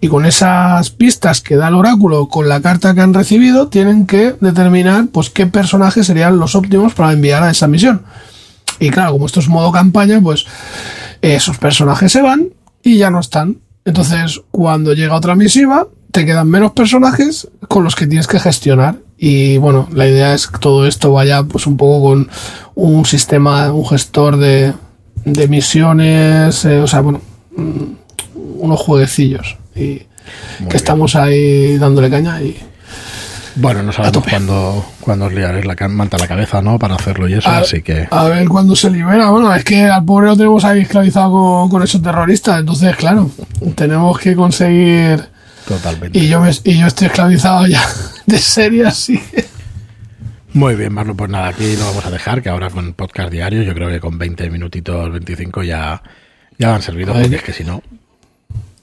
Y 0.00 0.06
con 0.06 0.26
esas 0.26 0.90
pistas 0.90 1.40
que 1.40 1.56
da 1.56 1.66
el 1.66 1.74
oráculo 1.74 2.28
con 2.28 2.48
la 2.48 2.60
carta 2.60 2.94
que 2.94 3.00
han 3.00 3.14
recibido, 3.14 3.66
tienen 3.66 4.06
que 4.06 4.36
determinar 4.40 5.06
pues 5.10 5.28
qué 5.28 5.48
personajes 5.48 6.06
serían 6.06 6.38
los 6.38 6.54
óptimos 6.54 6.94
para 6.94 7.12
enviar 7.12 7.42
a 7.42 7.50
esa 7.50 7.66
misión. 7.66 8.04
Y 8.78 8.90
claro, 8.90 9.10
como 9.10 9.26
esto 9.26 9.40
es 9.40 9.48
modo 9.48 9.72
campaña, 9.72 10.20
pues 10.20 10.46
esos 11.20 11.58
personajes 11.58 12.12
se 12.12 12.22
van 12.22 12.50
y 12.80 12.98
ya 12.98 13.10
no 13.10 13.20
están. 13.20 13.58
Entonces, 13.84 14.40
cuando 14.50 14.92
llega 14.94 15.14
otra 15.16 15.34
misiva, 15.34 15.88
te 16.12 16.24
quedan 16.26 16.48
menos 16.48 16.72
personajes 16.72 17.48
con 17.68 17.84
los 17.84 17.96
que 17.96 18.06
tienes 18.06 18.26
que 18.26 18.38
gestionar. 18.38 18.96
Y 19.18 19.56
bueno, 19.58 19.88
la 19.92 20.06
idea 20.06 20.34
es 20.34 20.46
que 20.46 20.58
todo 20.58 20.86
esto 20.86 21.12
vaya 21.12 21.42
pues 21.44 21.66
un 21.66 21.76
poco 21.76 22.08
con 22.08 22.28
un 22.74 23.04
sistema, 23.04 23.72
un 23.72 23.86
gestor 23.86 24.36
de, 24.36 24.72
de 25.24 25.48
misiones, 25.48 26.64
eh, 26.64 26.80
o 26.80 26.86
sea, 26.86 27.00
bueno, 27.00 27.20
mm, 27.56 27.82
unos 28.58 28.80
jueguecillos. 28.80 29.56
Y 29.74 29.80
Muy 29.80 29.98
que 29.98 30.64
bien. 30.64 30.76
estamos 30.76 31.16
ahí 31.16 31.78
dándole 31.78 32.10
caña 32.10 32.42
y 32.42 32.56
Bueno, 33.56 33.82
no 33.82 33.92
sabemos 33.92 34.24
cuándo, 34.28 34.84
cuándo 35.00 35.26
os 35.26 35.32
liaréis 35.32 35.66
la 35.66 35.76
manta 35.88 36.16
a 36.16 36.20
la 36.20 36.28
cabeza, 36.28 36.62
¿no? 36.62 36.78
Para 36.78 36.94
hacerlo 36.94 37.28
y 37.28 37.34
eso, 37.34 37.48
A- 37.50 37.58
así 37.58 37.82
que... 37.82 38.08
a 38.10 38.24
ver 38.24 38.48
cuándo 38.48 38.74
se 38.74 38.88
libera. 38.90 39.30
Bueno, 39.30 39.54
es 39.54 39.62
que 39.64 39.84
al 39.84 40.04
pobre 40.04 40.28
lo 40.28 40.36
tenemos 40.36 40.64
ahí 40.64 40.80
esclavizado 40.80 41.30
con, 41.30 41.68
con 41.70 41.82
esos 41.82 42.00
terroristas. 42.02 42.60
Entonces, 42.60 42.96
claro, 42.96 43.30
tenemos 43.74 44.18
que 44.18 44.34
conseguir. 44.34 45.22
Totalmente. 45.68 46.18
Y 46.18 46.28
yo, 46.28 46.40
me, 46.40 46.50
y 46.64 46.78
yo 46.78 46.86
estoy 46.86 47.06
esclavizado 47.08 47.66
ya 47.66 47.82
de 48.26 48.38
serie 48.38 48.86
así. 48.86 49.20
Muy 50.54 50.74
bien, 50.74 50.92
Marlon, 50.92 51.16
pues 51.16 51.30
nada, 51.30 51.48
aquí 51.48 51.76
lo 51.76 51.84
vamos 51.86 52.04
a 52.04 52.10
dejar, 52.10 52.42
que 52.42 52.48
ahora 52.50 52.68
con 52.70 52.92
podcast 52.94 53.30
diario, 53.30 53.62
yo 53.62 53.72
creo 53.74 53.88
que 53.88 54.00
con 54.00 54.18
20 54.18 54.50
minutitos, 54.50 55.10
25 55.10 55.62
ya, 55.62 56.02
ya 56.58 56.74
han 56.74 56.82
servido, 56.82 57.14
porque 57.14 57.36
es 57.36 57.42
que 57.42 57.52
si 57.54 57.64
no, 57.64 57.82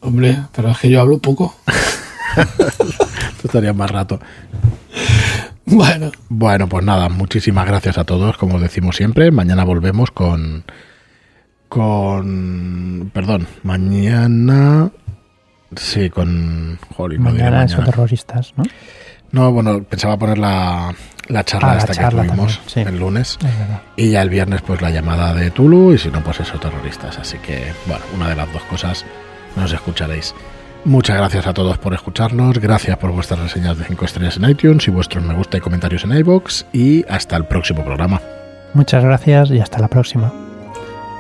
Hombre, 0.01 0.38
pero 0.55 0.71
es 0.71 0.77
que 0.79 0.89
yo 0.89 1.01
hablo 1.01 1.19
poco. 1.19 1.55
tú 3.41 3.47
estarías 3.47 3.75
más 3.75 3.89
rato. 3.91 4.19
Bueno, 5.71 6.10
Bueno, 6.30 6.67
pues 6.67 6.84
nada, 6.84 7.10
muchísimas 7.10 7.67
gracias 7.67 7.99
a 7.99 8.04
todos, 8.04 8.38
como 8.39 8.56
os 8.56 8.62
decimos 8.62 8.95
siempre. 8.95 9.30
Mañana 9.30 9.63
volvemos 9.63 10.10
con. 10.10 10.63
Con. 11.69 13.12
Perdón, 13.13 13.47
mañana. 13.63 14.89
Sí, 15.75 16.10
con. 16.10 16.71
No 16.97 17.08
diré 17.08 17.19
Mañana 17.19 17.63
es 17.65 17.71
mañana. 17.73 17.86
terroristas, 17.91 18.54
¿no? 18.58 18.63
No, 19.32 19.52
bueno, 19.52 19.84
pensaba 19.84 20.17
poner 20.17 20.39
la, 20.39 20.95
la 21.28 21.43
charla 21.43 21.69
Ah, 21.69 21.75
la 21.75 21.80
esta 21.82 21.93
charla 21.93 22.23
que 22.23 22.28
tuvimos 22.30 22.56
también, 22.62 22.88
sí. 22.88 22.91
el 22.95 22.99
lunes. 22.99 23.38
Y 23.95 24.10
ya 24.10 24.23
el 24.23 24.30
viernes, 24.32 24.63
pues 24.63 24.82
la 24.82 24.89
llamada 24.89 25.36
de 25.36 25.52
Tulu, 25.52 25.93
y 25.93 25.99
si 25.99 26.10
no, 26.10 26.23
pues 26.23 26.39
eso, 26.39 26.58
terroristas. 26.60 27.19
Así 27.19 27.38
que, 27.38 27.71
bueno, 27.86 28.04
una 28.15 28.30
de 28.30 28.36
las 28.36 28.52
dos 28.52 28.63
cosas 28.63 29.06
nos 29.56 29.71
escucharéis. 29.71 30.34
Muchas 30.85 31.17
gracias 31.17 31.45
a 31.45 31.53
todos 31.53 31.77
por 31.77 31.93
escucharnos, 31.93 32.57
gracias 32.57 32.97
por 32.97 33.11
vuestras 33.11 33.39
reseñas 33.39 33.77
de 33.77 33.85
5 33.85 34.05
estrellas 34.05 34.37
en 34.37 34.49
iTunes 34.49 34.87
y 34.87 34.91
vuestros 34.91 35.23
me 35.23 35.33
gusta 35.33 35.57
y 35.57 35.61
comentarios 35.61 36.03
en 36.05 36.17
iBox 36.17 36.65
y 36.71 37.05
hasta 37.09 37.35
el 37.35 37.45
próximo 37.45 37.83
programa. 37.83 38.21
Muchas 38.73 39.03
gracias 39.03 39.51
y 39.51 39.59
hasta 39.59 39.79
la 39.79 39.87
próxima. 39.87 40.31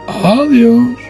adiós. 0.07 1.08